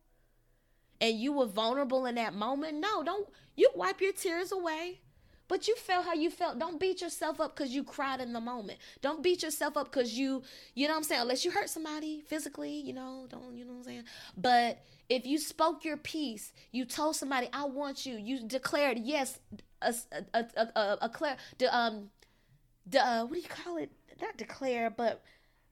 And 1.01 1.19
you 1.19 1.33
were 1.33 1.47
vulnerable 1.47 2.07
in 2.07 2.15
that 2.15 2.35
moment? 2.35 2.79
No, 2.79 3.03
don't 3.03 3.29
you 3.57 3.71
wipe 3.75 4.01
your 4.01 4.13
tears 4.13 4.53
away. 4.53 5.01
But 5.49 5.69
you 5.69 5.77
felt 5.77 6.07
how 6.07 6.15
you 6.15 6.31
felt. 6.31 6.59
Don't 6.59 6.81
beat 6.81 7.03
yourself 7.03 7.39
up 7.39 7.55
because 7.55 7.75
you 7.75 7.85
cried 7.85 8.23
in 8.23 8.33
the 8.33 8.41
moment. 8.41 8.79
Don't 9.03 9.23
beat 9.23 9.43
yourself 9.43 9.77
up 9.77 9.93
because 9.93 10.17
you, 10.17 10.43
you 10.75 10.87
know 10.87 10.95
what 10.95 10.99
I'm 10.99 11.05
saying? 11.05 11.21
Unless 11.21 11.45
you 11.45 11.51
hurt 11.51 11.69
somebody 11.69 12.23
physically, 12.27 12.73
you 12.73 12.95
know, 12.95 13.27
don't, 13.29 13.55
you 13.55 13.67
know 13.67 13.73
what 13.73 13.79
I'm 13.81 13.85
saying? 13.85 14.05
But 14.35 14.83
if 15.11 15.27
you 15.27 15.39
spoke 15.39 15.85
your 15.85 15.99
piece, 15.99 16.53
you 16.71 16.87
told 16.87 17.17
somebody, 17.17 17.51
I 17.53 17.65
want 17.65 18.07
you, 18.07 18.17
you 18.17 18.47
declared, 18.47 18.99
yes, 18.99 19.39
a, 19.85 19.95
a, 20.35 20.45
a, 20.57 20.79
a, 20.79 20.99
a, 21.03 21.09
clear, 21.09 21.37
the, 21.59 21.77
um, 21.77 22.11
the, 22.87 23.05
uh, 23.05 23.25
what 23.25 23.35
do 23.35 23.41
you 23.41 23.49
call 23.49 23.77
it? 23.77 23.91
Not 24.21 24.37
declare, 24.37 24.91
but 24.91 25.23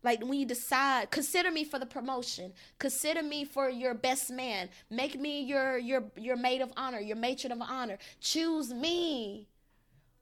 like 0.03 0.21
when 0.25 0.39
you 0.39 0.47
decide, 0.47 1.11
consider 1.11 1.51
me 1.51 1.65
for 1.65 1.79
the 1.79 1.87
promotion. 1.87 2.53
Consider 2.79 3.23
me 3.23 3.45
for 3.45 3.69
your 3.69 3.95
best 3.95 4.31
man. 4.31 4.71
Make 4.89 5.19
me 5.21 5.43
your 5.43 5.77
your 5.79 6.05
your 6.17 6.37
maid 6.37 6.63
of 6.63 6.73
honor, 6.77 7.01
your 7.01 7.17
matron 7.17 7.53
of 7.53 7.61
honor. 7.61 7.99
Choose 8.21 8.73
me. 8.73 9.47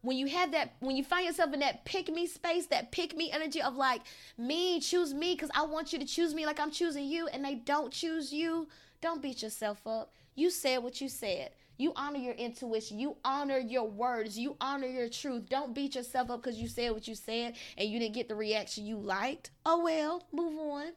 When 0.01 0.17
you 0.17 0.29
have 0.29 0.53
that, 0.53 0.75
when 0.81 0.97
you 0.97 1.03
find 1.05 1.27
yourself 1.27 1.53
in 1.53 1.61
that 1.61 1.85
pick 1.85 2.09
me 2.09 2.27
space, 2.27 2.67
that 2.67 2.93
pick 2.93 3.17
me 3.17 3.31
energy 3.33 3.61
of 3.61 3.77
like 3.77 4.03
me, 4.37 4.81
choose 4.81 5.13
me, 5.13 5.35
because 5.35 5.51
I 5.55 5.63
want 5.65 5.93
you 5.93 5.99
to 5.99 6.05
choose 6.05 6.35
me 6.35 6.47
like 6.47 6.61
I'm 6.61 6.71
choosing 6.71 7.05
you, 7.05 7.27
and 7.29 7.45
they 7.45 7.57
don't 7.57 7.93
choose 7.93 8.33
you, 8.33 8.69
don't 9.01 9.21
beat 9.21 9.43
yourself 9.43 9.87
up. 9.87 10.13
You 10.35 10.51
said 10.51 10.79
what 10.79 11.01
you 11.01 11.09
said. 11.09 11.51
You 11.79 11.93
honor 11.95 12.19
your 12.19 12.35
intuition. 12.35 12.99
You 12.99 13.17
honor 13.25 13.59
your 13.59 13.89
words. 13.89 14.37
You 14.37 14.57
honor 14.61 14.89
your 14.89 15.09
truth. 15.09 15.49
Don't 15.49 15.75
beat 15.75 15.95
yourself 15.95 16.29
up 16.29 16.43
because 16.43 16.59
you 16.59 16.69
said 16.69 16.93
what 16.93 17.07
you 17.07 17.15
said 17.15 17.55
and 17.79 17.89
you 17.89 18.01
didn't 18.01 18.15
get 18.15 18.29
the 18.29 18.35
reaction 18.35 18.85
you 18.85 18.99
liked. 18.99 19.53
Oh 19.65 19.85
well, 19.85 20.27
move 20.33 20.59
on. 20.59 20.93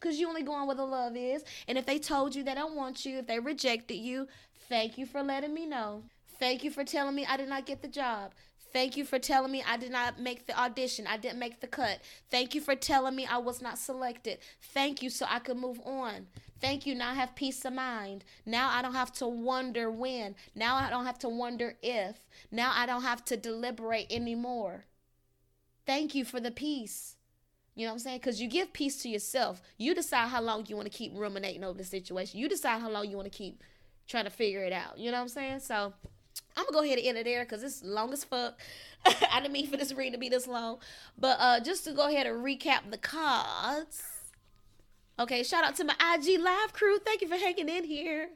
Because 0.00 0.18
you 0.18 0.28
only 0.28 0.42
going 0.42 0.66
where 0.66 0.74
the 0.74 0.84
love 0.84 1.14
is. 1.14 1.44
And 1.68 1.78
if 1.78 1.86
they 1.86 1.98
told 1.98 2.34
you 2.34 2.42
they 2.42 2.54
don't 2.54 2.74
want 2.74 3.04
you, 3.04 3.18
if 3.18 3.26
they 3.26 3.38
rejected 3.38 3.98
you, 3.98 4.26
thank 4.68 4.98
you 4.98 5.06
for 5.06 5.22
letting 5.22 5.54
me 5.54 5.66
know. 5.66 6.02
Thank 6.40 6.64
you 6.64 6.70
for 6.70 6.82
telling 6.82 7.14
me 7.14 7.24
I 7.24 7.36
did 7.36 7.48
not 7.48 7.66
get 7.66 7.82
the 7.82 7.88
job. 7.88 8.32
Thank 8.72 8.96
you 8.96 9.04
for 9.04 9.18
telling 9.18 9.52
me 9.52 9.62
I 9.68 9.76
did 9.76 9.92
not 9.92 10.18
make 10.18 10.46
the 10.46 10.58
audition. 10.58 11.06
I 11.06 11.18
didn't 11.18 11.38
make 11.38 11.60
the 11.60 11.66
cut. 11.66 12.00
Thank 12.30 12.54
you 12.54 12.60
for 12.62 12.74
telling 12.74 13.14
me 13.14 13.26
I 13.26 13.36
was 13.36 13.60
not 13.60 13.78
selected. 13.78 14.38
Thank 14.72 15.02
you 15.02 15.10
so 15.10 15.26
I 15.28 15.40
could 15.40 15.58
move 15.58 15.78
on. 15.84 16.28
Thank 16.62 16.86
you. 16.86 16.94
Now 16.94 17.10
I 17.10 17.14
have 17.14 17.34
peace 17.34 17.64
of 17.64 17.72
mind. 17.72 18.24
Now 18.46 18.70
I 18.70 18.82
don't 18.82 18.94
have 18.94 19.12
to 19.14 19.26
wonder 19.26 19.90
when. 19.90 20.36
Now 20.54 20.76
I 20.76 20.90
don't 20.90 21.04
have 21.04 21.18
to 21.18 21.28
wonder 21.28 21.74
if. 21.82 22.28
Now 22.52 22.72
I 22.72 22.86
don't 22.86 23.02
have 23.02 23.24
to 23.26 23.36
deliberate 23.36 24.06
anymore. 24.10 24.84
Thank 25.84 26.14
you 26.14 26.24
for 26.24 26.38
the 26.38 26.52
peace. 26.52 27.16
You 27.74 27.84
know 27.84 27.90
what 27.90 27.94
I'm 27.94 27.98
saying? 27.98 28.18
Because 28.18 28.40
you 28.40 28.48
give 28.48 28.72
peace 28.72 29.02
to 29.02 29.08
yourself. 29.08 29.60
You 29.76 29.92
decide 29.92 30.28
how 30.28 30.40
long 30.40 30.64
you 30.68 30.76
want 30.76 30.90
to 30.90 30.96
keep 30.96 31.12
ruminating 31.16 31.64
over 31.64 31.76
the 31.76 31.84
situation. 31.84 32.38
You 32.38 32.48
decide 32.48 32.80
how 32.80 32.90
long 32.90 33.10
you 33.10 33.16
want 33.16 33.30
to 33.30 33.36
keep 33.36 33.64
trying 34.06 34.24
to 34.24 34.30
figure 34.30 34.62
it 34.62 34.72
out. 34.72 34.98
You 34.98 35.10
know 35.10 35.16
what 35.16 35.22
I'm 35.22 35.28
saying? 35.28 35.60
So 35.60 35.92
I'm 36.56 36.64
gonna 36.64 36.72
go 36.72 36.84
ahead 36.84 36.98
and 36.98 37.08
end 37.08 37.18
it 37.18 37.24
there 37.24 37.44
because 37.44 37.64
it's 37.64 37.82
long 37.82 38.12
as 38.12 38.22
fuck. 38.22 38.60
I 39.04 39.40
didn't 39.40 39.52
mean 39.52 39.66
for 39.66 39.76
this 39.76 39.92
read 39.92 40.12
to 40.12 40.18
be 40.18 40.28
this 40.28 40.46
long, 40.46 40.78
but 41.18 41.38
uh, 41.40 41.58
just 41.58 41.82
to 41.84 41.92
go 41.92 42.08
ahead 42.08 42.28
and 42.28 42.44
recap 42.44 42.88
the 42.88 42.98
cards. 42.98 44.21
Okay, 45.18 45.42
shout 45.42 45.64
out 45.64 45.76
to 45.76 45.84
my 45.84 45.94
IG 46.14 46.40
live 46.40 46.72
crew. 46.72 46.98
Thank 46.98 47.20
you 47.20 47.28
for 47.28 47.36
hanging 47.36 47.68
in 47.68 47.84
here. 47.84 48.30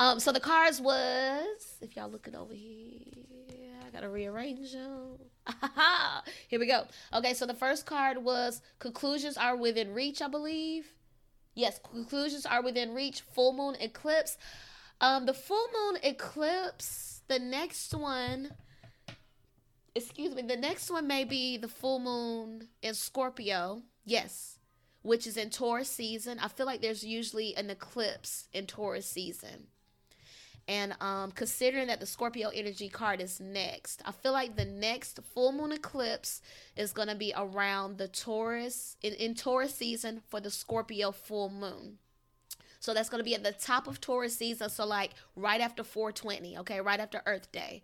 Um, 0.00 0.18
so 0.18 0.32
the 0.32 0.40
cards 0.40 0.80
was 0.80 1.78
if 1.80 1.96
y'all 1.96 2.10
looking 2.10 2.34
over 2.34 2.54
here, 2.54 3.74
I 3.86 3.90
gotta 3.90 4.08
rearrange 4.08 4.72
them. 4.72 5.18
here 6.48 6.58
we 6.58 6.66
go. 6.66 6.84
Okay, 7.12 7.34
so 7.34 7.46
the 7.46 7.54
first 7.54 7.84
card 7.84 8.18
was 8.18 8.62
conclusions 8.78 9.36
are 9.36 9.56
within 9.56 9.92
reach, 9.92 10.22
I 10.22 10.28
believe. 10.28 10.86
Yes, 11.54 11.78
conclusions 11.78 12.46
are 12.46 12.62
within 12.62 12.94
reach. 12.94 13.20
Full 13.20 13.52
moon 13.52 13.76
eclipse. 13.78 14.38
Um, 15.00 15.26
the 15.26 15.34
full 15.34 15.66
moon 15.72 15.98
eclipse 16.02 17.14
the 17.28 17.38
next 17.38 17.94
one, 17.94 18.50
excuse 19.94 20.34
me, 20.34 20.42
the 20.42 20.56
next 20.56 20.90
one 20.90 21.06
may 21.06 21.24
be 21.24 21.56
the 21.56 21.68
full 21.68 21.98
moon 21.98 22.68
in 22.82 22.94
Scorpio. 22.94 23.82
Yes, 24.04 24.53
which 25.04 25.26
is 25.26 25.36
in 25.36 25.50
Taurus 25.50 25.88
season. 25.88 26.38
I 26.40 26.48
feel 26.48 26.66
like 26.66 26.80
there's 26.80 27.04
usually 27.04 27.54
an 27.56 27.70
eclipse 27.70 28.48
in 28.52 28.66
Taurus 28.66 29.06
season. 29.06 29.68
And 30.66 30.94
um, 31.02 31.30
considering 31.30 31.88
that 31.88 32.00
the 32.00 32.06
Scorpio 32.06 32.48
energy 32.48 32.88
card 32.88 33.20
is 33.20 33.38
next, 33.38 34.00
I 34.06 34.12
feel 34.12 34.32
like 34.32 34.56
the 34.56 34.64
next 34.64 35.20
full 35.34 35.52
moon 35.52 35.72
eclipse 35.72 36.40
is 36.74 36.94
going 36.94 37.08
to 37.08 37.14
be 37.14 37.34
around 37.36 37.98
the 37.98 38.08
Taurus, 38.08 38.96
in, 39.02 39.12
in 39.14 39.34
Taurus 39.34 39.74
season 39.74 40.22
for 40.26 40.40
the 40.40 40.50
Scorpio 40.50 41.12
full 41.12 41.50
moon. 41.50 41.98
So 42.80 42.94
that's 42.94 43.10
going 43.10 43.20
to 43.20 43.24
be 43.24 43.34
at 43.34 43.44
the 43.44 43.52
top 43.52 43.86
of 43.86 44.00
Taurus 44.00 44.36
season. 44.36 44.70
So, 44.70 44.86
like 44.86 45.10
right 45.36 45.60
after 45.60 45.84
420, 45.84 46.58
okay, 46.58 46.80
right 46.80 47.00
after 47.00 47.20
Earth 47.26 47.52
Day. 47.52 47.82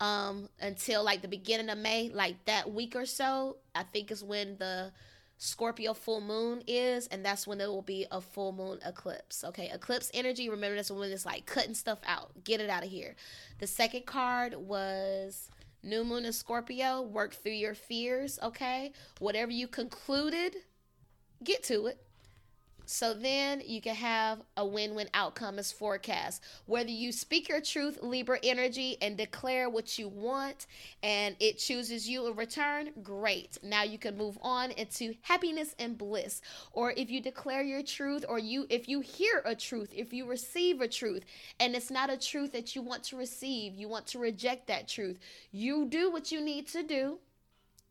um, 0.00 0.48
until 0.60 1.04
like 1.04 1.22
the 1.22 1.28
beginning 1.28 1.70
of 1.70 1.78
May, 1.78 2.10
like 2.12 2.44
that 2.44 2.72
week 2.72 2.94
or 2.96 3.06
so. 3.06 3.56
I 3.74 3.82
think 3.84 4.10
is 4.10 4.22
when 4.22 4.56
the 4.58 4.92
Scorpio 5.38 5.92
full 5.92 6.20
moon 6.20 6.62
is, 6.66 7.06
and 7.08 7.24
that's 7.24 7.46
when 7.46 7.60
it 7.60 7.66
will 7.66 7.82
be 7.82 8.06
a 8.10 8.20
full 8.20 8.52
moon 8.52 8.78
eclipse. 8.86 9.44
Okay, 9.44 9.70
eclipse 9.72 10.10
energy. 10.14 10.48
Remember, 10.48 10.76
that's 10.76 10.90
when 10.90 11.10
it's 11.10 11.26
like 11.26 11.44
cutting 11.46 11.74
stuff 11.74 11.98
out, 12.06 12.30
get 12.44 12.60
it 12.60 12.70
out 12.70 12.84
of 12.84 12.90
here. 12.90 13.14
The 13.58 13.66
second 13.66 14.06
card 14.06 14.54
was 14.54 15.50
new 15.82 16.04
moon 16.04 16.24
in 16.24 16.32
Scorpio. 16.32 17.02
Work 17.02 17.34
through 17.34 17.52
your 17.52 17.74
fears. 17.74 18.38
Okay, 18.42 18.92
whatever 19.18 19.50
you 19.52 19.68
concluded, 19.68 20.56
get 21.44 21.62
to 21.64 21.86
it. 21.86 22.02
So 22.86 23.12
then 23.14 23.62
you 23.66 23.80
can 23.80 23.96
have 23.96 24.42
a 24.56 24.64
win 24.64 24.94
win 24.94 25.08
outcome 25.12 25.58
as 25.58 25.72
forecast. 25.72 26.42
Whether 26.66 26.90
you 26.90 27.12
speak 27.12 27.48
your 27.48 27.60
truth, 27.60 27.98
Libra 28.00 28.38
energy, 28.42 28.96
and 29.02 29.16
declare 29.16 29.68
what 29.68 29.98
you 29.98 30.08
want, 30.08 30.66
and 31.02 31.36
it 31.40 31.58
chooses 31.58 32.08
you 32.08 32.26
in 32.28 32.36
return, 32.36 32.90
great. 33.02 33.58
Now 33.62 33.82
you 33.82 33.98
can 33.98 34.16
move 34.16 34.38
on 34.40 34.70
into 34.70 35.14
happiness 35.22 35.74
and 35.78 35.98
bliss. 35.98 36.40
Or 36.72 36.92
if 36.96 37.10
you 37.10 37.20
declare 37.20 37.62
your 37.62 37.82
truth, 37.82 38.24
or 38.28 38.38
you 38.38 38.66
if 38.70 38.88
you 38.88 39.00
hear 39.00 39.42
a 39.44 39.54
truth, 39.54 39.90
if 39.92 40.12
you 40.12 40.26
receive 40.26 40.80
a 40.80 40.88
truth, 40.88 41.24
and 41.58 41.74
it's 41.74 41.90
not 41.90 42.08
a 42.08 42.16
truth 42.16 42.52
that 42.52 42.76
you 42.76 42.82
want 42.82 43.02
to 43.04 43.16
receive, 43.16 43.74
you 43.74 43.88
want 43.88 44.06
to 44.08 44.18
reject 44.18 44.68
that 44.68 44.88
truth, 44.88 45.18
you 45.50 45.86
do 45.86 46.10
what 46.10 46.30
you 46.30 46.40
need 46.40 46.68
to 46.68 46.82
do 46.84 47.18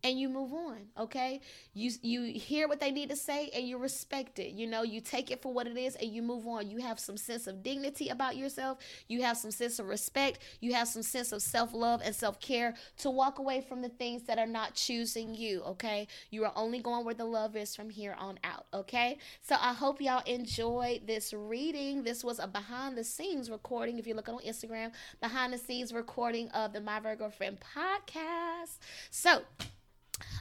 and 0.03 0.19
you 0.19 0.29
move 0.29 0.53
on 0.53 0.77
okay? 0.99 1.41
You 1.73 1.91
you 2.01 2.23
hear 2.39 2.67
what 2.67 2.79
they 2.79 2.91
need 2.91 3.10
to 3.10 3.15
say 3.15 3.49
and 3.53 3.67
you 3.67 3.77
respect 3.77 4.39
it 4.39 4.51
you 4.51 4.67
know? 4.67 4.84
You 4.84 5.01
take 5.01 5.31
it 5.31 5.41
for 5.41 5.53
what 5.53 5.67
it 5.67 5.77
is 5.77 5.95
and 5.95 6.12
you 6.12 6.21
move 6.21 6.47
on. 6.47 6.69
You 6.69 6.79
have 6.79 6.99
some 6.99 7.17
sense 7.17 7.47
of 7.47 7.63
dignity 7.63 8.10
about 8.10 8.38
yourself. 8.38 8.79
You 9.08 9.23
have 9.23 9.38
some 9.38 9.51
sense 9.51 9.79
of 9.79 9.88
respect. 9.88 10.39
You 10.60 10.73
have 10.73 10.88
some 10.88 11.03
sense 11.03 11.31
of 11.31 11.41
self-love 11.41 12.01
and 12.03 12.15
self-care 12.15 12.75
to 12.99 13.10
walk 13.10 13.39
away 13.39 13.62
from 13.62 13.81
the 13.81 13.89
things 13.89 14.23
that 14.23 14.38
are 14.38 14.47
not 14.47 14.75
choosing 14.75 15.34
you 15.36 15.62
okay? 15.63 16.08
You 16.29 16.45
are 16.45 16.53
only 16.55 16.79
going 16.79 17.05
where 17.05 17.13
the 17.13 17.25
love 17.25 17.55
is 17.55 17.75
from 17.75 17.89
here 17.89 18.15
on 18.17 18.39
out 18.43 18.65
okay? 18.73 19.17
So 19.41 19.55
i 19.60 19.73
hope 19.73 20.01
y'all 20.01 20.23
enjoyed 20.25 21.08
this 21.08 21.34
reading. 21.34 22.03
This 22.03 22.23
was 22.23 22.39
a 22.39 22.47
behind 22.47 22.97
the 22.97 23.03
scenes 23.03 23.49
recording. 23.49 23.99
If 23.99 24.08
you're 24.08 24.15
looking 24.15 24.36
on 24.36 24.41
instagram 24.41 24.91
behind 25.21 25.53
the 25.53 25.58
scenes 25.58 25.93
recording 25.93 26.49
of 26.49 26.73
the 26.73 26.81
my 26.81 26.99
virgo 26.99 27.29
friend 27.29 27.58
podcast. 27.75 28.77
So 29.10 29.41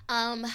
um, 0.08 0.46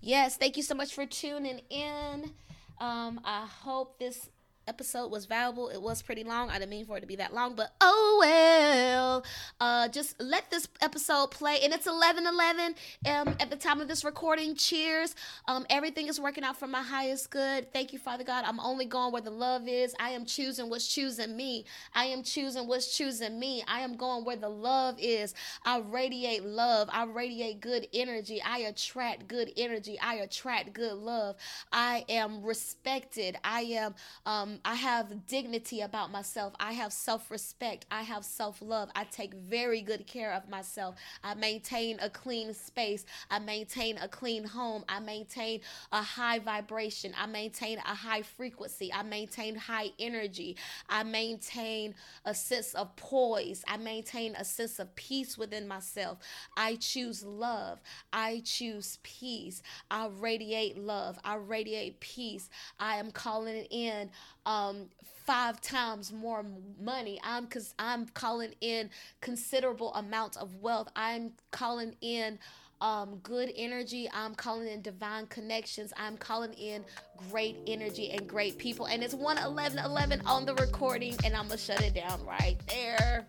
yes, 0.00 0.36
thank 0.36 0.56
you 0.56 0.62
so 0.62 0.74
much 0.74 0.94
for 0.94 1.06
tuning 1.06 1.60
in. 1.70 2.32
Um, 2.80 3.20
I 3.24 3.46
hope 3.46 3.98
this 3.98 4.30
episode 4.68 5.10
was 5.10 5.26
valuable. 5.26 5.68
It 5.68 5.80
was 5.80 6.02
pretty 6.02 6.24
long. 6.24 6.50
I 6.50 6.58
didn't 6.58 6.70
mean 6.70 6.84
for 6.84 6.98
it 6.98 7.00
to 7.00 7.06
be 7.06 7.16
that 7.16 7.34
long, 7.34 7.54
but 7.54 7.72
oh 7.80 8.18
well. 8.20 9.24
Uh, 9.60 9.88
just 9.88 10.20
let 10.20 10.50
this 10.50 10.68
episode 10.80 11.30
play, 11.30 11.58
and 11.62 11.72
it's 11.72 11.86
11 11.86 12.26
11 12.26 12.74
um, 13.06 13.28
at 13.40 13.50
the 13.50 13.56
time 13.56 13.80
of 13.80 13.88
this 13.88 14.04
recording. 14.04 14.54
Cheers. 14.54 15.14
Um, 15.46 15.66
everything 15.70 16.08
is 16.08 16.20
working 16.20 16.44
out 16.44 16.58
for 16.58 16.66
my 16.66 16.82
highest 16.82 17.30
good. 17.30 17.72
Thank 17.72 17.92
you, 17.92 17.98
Father 17.98 18.24
God. 18.24 18.44
I'm 18.46 18.60
only 18.60 18.84
going 18.84 19.12
where 19.12 19.22
the 19.22 19.30
love 19.30 19.66
is. 19.66 19.94
I 19.98 20.10
am 20.10 20.24
choosing 20.24 20.68
what's 20.68 20.86
choosing 20.86 21.36
me. 21.36 21.64
I 21.94 22.04
am 22.06 22.22
choosing 22.22 22.68
what's 22.68 22.96
choosing 22.96 23.38
me. 23.38 23.64
I 23.66 23.80
am 23.80 23.96
going 23.96 24.24
where 24.24 24.36
the 24.36 24.48
love 24.48 24.96
is. 24.98 25.34
I 25.64 25.78
radiate 25.78 26.44
love. 26.44 26.88
I 26.92 27.04
radiate 27.04 27.60
good 27.60 27.88
energy. 27.92 28.42
I 28.42 28.58
attract 28.58 29.28
good 29.28 29.50
energy. 29.56 29.98
I 30.00 30.16
attract 30.16 30.72
good 30.72 30.94
love. 30.94 31.36
I 31.72 32.04
am 32.08 32.42
respected. 32.42 33.36
I 33.44 33.60
am 33.62 33.94
um, 34.26 34.57
I 34.64 34.74
have 34.74 35.26
dignity 35.26 35.80
about 35.80 36.10
myself. 36.10 36.54
I 36.60 36.72
have 36.72 36.92
self 36.92 37.30
respect. 37.30 37.86
I 37.90 38.02
have 38.02 38.24
self 38.24 38.60
love. 38.62 38.90
I 38.94 39.04
take 39.04 39.34
very 39.34 39.82
good 39.82 40.06
care 40.06 40.32
of 40.32 40.48
myself. 40.48 40.96
I 41.22 41.34
maintain 41.34 41.98
a 42.00 42.10
clean 42.10 42.54
space. 42.54 43.04
I 43.30 43.38
maintain 43.38 43.98
a 43.98 44.08
clean 44.08 44.44
home. 44.44 44.84
I 44.88 45.00
maintain 45.00 45.60
a 45.92 46.02
high 46.02 46.38
vibration. 46.38 47.12
I 47.18 47.26
maintain 47.26 47.78
a 47.78 47.94
high 47.94 48.22
frequency. 48.22 48.92
I 48.92 49.02
maintain 49.02 49.56
high 49.56 49.90
energy. 49.98 50.56
I 50.88 51.02
maintain 51.02 51.94
a 52.24 52.34
sense 52.34 52.74
of 52.74 52.94
poise. 52.96 53.64
I 53.66 53.76
maintain 53.76 54.34
a 54.36 54.44
sense 54.44 54.78
of 54.78 54.94
peace 54.96 55.38
within 55.38 55.68
myself. 55.68 56.18
I 56.56 56.76
choose 56.76 57.24
love. 57.24 57.80
I 58.12 58.42
choose 58.44 58.98
peace. 59.02 59.62
I 59.90 60.08
radiate 60.08 60.78
love. 60.78 61.18
I 61.24 61.36
radiate 61.36 62.00
peace. 62.00 62.50
I 62.78 62.96
am 62.96 63.10
calling 63.10 63.64
in 63.70 64.10
um, 64.48 64.88
five 65.26 65.60
times 65.60 66.10
more 66.10 66.44
money. 66.80 67.20
I'm 67.22 67.44
because 67.44 67.74
I'm 67.78 68.06
calling 68.06 68.54
in 68.62 68.88
considerable 69.20 69.92
amounts 69.94 70.38
of 70.38 70.56
wealth. 70.56 70.88
I'm 70.96 71.32
calling 71.50 71.94
in 72.00 72.38
um, 72.80 73.18
good 73.22 73.52
energy. 73.54 74.08
I'm 74.12 74.34
calling 74.34 74.68
in 74.68 74.80
divine 74.80 75.26
connections. 75.26 75.92
I'm 75.98 76.16
calling 76.16 76.54
in 76.54 76.82
great 77.30 77.58
energy 77.66 78.10
and 78.10 78.26
great 78.26 78.56
people. 78.56 78.86
And 78.86 79.04
it's 79.04 79.14
111 79.14 79.78
11 79.78 80.22
on 80.24 80.46
the 80.46 80.54
recording, 80.54 81.14
and 81.24 81.34
I'm 81.34 81.48
gonna 81.48 81.58
shut 81.58 81.82
it 81.82 81.94
down 81.94 82.24
right 82.24 82.56
there. 82.66 83.26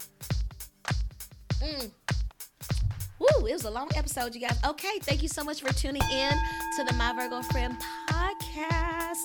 Mm. 1.62 1.92
Woo, 3.20 3.46
it 3.46 3.52
was 3.52 3.66
a 3.66 3.72
long 3.72 3.90
episode, 3.96 4.34
you 4.34 4.40
guys. 4.40 4.58
Okay, 4.66 5.00
thank 5.02 5.22
you 5.22 5.28
so 5.28 5.44
much 5.44 5.62
for 5.62 5.74
tuning 5.74 6.02
in 6.10 6.32
to 6.78 6.86
the 6.86 6.94
My 6.94 7.14
Virgo 7.14 7.42
Friend 7.42 7.76
podcast. 8.08 9.18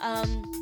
Um, 0.00 0.61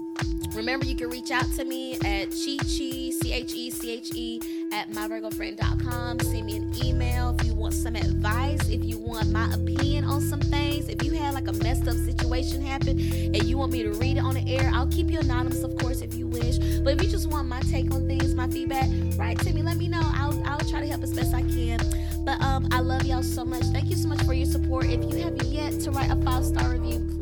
Remember, 0.54 0.84
you 0.84 0.96
can 0.96 1.08
reach 1.08 1.30
out 1.30 1.46
to 1.56 1.64
me 1.64 1.94
at 1.94 2.30
Cheche, 2.30 3.12
C 3.12 3.32
H 3.32 3.54
E 3.54 3.70
C 3.70 3.90
H 3.92 4.10
E, 4.14 4.68
at 4.72 4.90
myvirgofriend.com. 4.90 6.18
Send 6.20 6.46
me 6.46 6.56
an 6.56 6.74
email 6.84 7.36
if 7.38 7.46
you 7.46 7.54
want 7.54 7.72
some 7.72 7.94
advice, 7.94 8.68
if 8.68 8.84
you 8.84 8.98
want 8.98 9.30
my 9.30 9.52
opinion 9.54 10.04
on 10.04 10.20
some 10.20 10.40
things. 10.40 10.88
If 10.88 11.04
you 11.04 11.12
had 11.12 11.34
like 11.34 11.46
a 11.46 11.52
messed 11.52 11.86
up 11.86 11.94
situation 11.94 12.60
happen 12.60 12.98
and 12.98 13.44
you 13.44 13.58
want 13.58 13.72
me 13.72 13.84
to 13.84 13.92
read 13.92 14.16
it 14.16 14.20
on 14.20 14.34
the 14.34 14.44
air, 14.48 14.70
I'll 14.74 14.88
keep 14.88 15.08
you 15.08 15.20
anonymous, 15.20 15.62
of 15.62 15.76
course, 15.78 16.00
if 16.00 16.14
you 16.14 16.26
wish. 16.26 16.58
But 16.80 16.94
if 16.94 17.02
you 17.02 17.08
just 17.08 17.28
want 17.28 17.46
my 17.46 17.60
take 17.60 17.92
on 17.92 18.08
things, 18.08 18.34
my 18.34 18.48
feedback, 18.48 18.88
write 19.16 19.38
to 19.40 19.52
me. 19.52 19.62
Let 19.62 19.76
me 19.76 19.86
know. 19.86 20.02
I'll, 20.02 20.42
I'll 20.44 20.68
try 20.68 20.80
to 20.80 20.86
help 20.86 21.02
as 21.04 21.12
best 21.12 21.32
I 21.32 21.42
can. 21.42 21.78
But 22.24 22.40
um, 22.42 22.68
I 22.72 22.80
love 22.80 23.04
y'all 23.04 23.22
so 23.22 23.44
much. 23.44 23.62
Thank 23.66 23.88
you 23.88 23.96
so 23.96 24.08
much 24.08 24.22
for 24.22 24.34
your 24.34 24.46
support. 24.46 24.86
If 24.86 25.02
you 25.04 25.22
have 25.22 25.40
yet 25.44 25.80
to 25.80 25.90
write 25.90 26.10
a 26.10 26.16
five 26.16 26.44
star 26.44 26.70
review, 26.70 27.19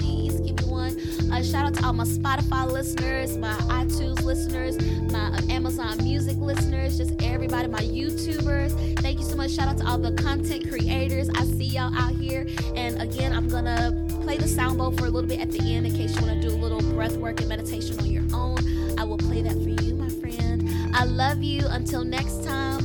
Uh, 1.30 1.42
shout 1.42 1.66
out 1.66 1.74
to 1.74 1.84
all 1.84 1.92
my 1.92 2.04
Spotify 2.04 2.70
listeners, 2.70 3.36
my 3.36 3.52
iTunes 3.68 4.22
listeners, 4.22 4.76
my 5.12 5.28
uh, 5.28 5.52
Amazon 5.52 5.98
Music 5.98 6.36
listeners, 6.38 6.96
just 6.96 7.20
everybody, 7.22 7.68
my 7.68 7.82
YouTubers. 7.82 8.98
Thank 9.00 9.18
you 9.18 9.24
so 9.24 9.36
much. 9.36 9.50
Shout 9.50 9.68
out 9.68 9.78
to 9.78 9.86
all 9.86 9.98
the 9.98 10.12
content 10.22 10.68
creators. 10.68 11.28
I 11.30 11.44
see 11.44 11.66
y'all 11.66 11.94
out 11.94 12.12
here. 12.12 12.46
And 12.74 13.00
again, 13.00 13.32
I'm 13.32 13.48
gonna 13.48 14.06
play 14.22 14.38
the 14.38 14.48
sound 14.48 14.78
bowl 14.78 14.92
for 14.92 15.06
a 15.06 15.10
little 15.10 15.28
bit 15.28 15.40
at 15.40 15.50
the 15.50 15.60
end 15.60 15.86
in 15.86 15.94
case 15.94 16.16
you 16.16 16.26
want 16.26 16.40
to 16.40 16.48
do 16.48 16.54
a 16.54 16.56
little 16.56 16.80
breath 16.80 17.16
work 17.16 17.40
and 17.40 17.48
meditation 17.48 17.98
on 18.00 18.06
your 18.06 18.24
own. 18.32 18.58
I 18.98 19.04
will 19.04 19.18
play 19.18 19.42
that 19.42 19.52
for 19.52 19.84
you, 19.84 19.94
my 19.94 20.08
friend. 20.08 20.68
I 20.94 21.04
love 21.04 21.42
you. 21.42 21.66
Until 21.68 22.04
next 22.04 22.44
time. 22.44 22.77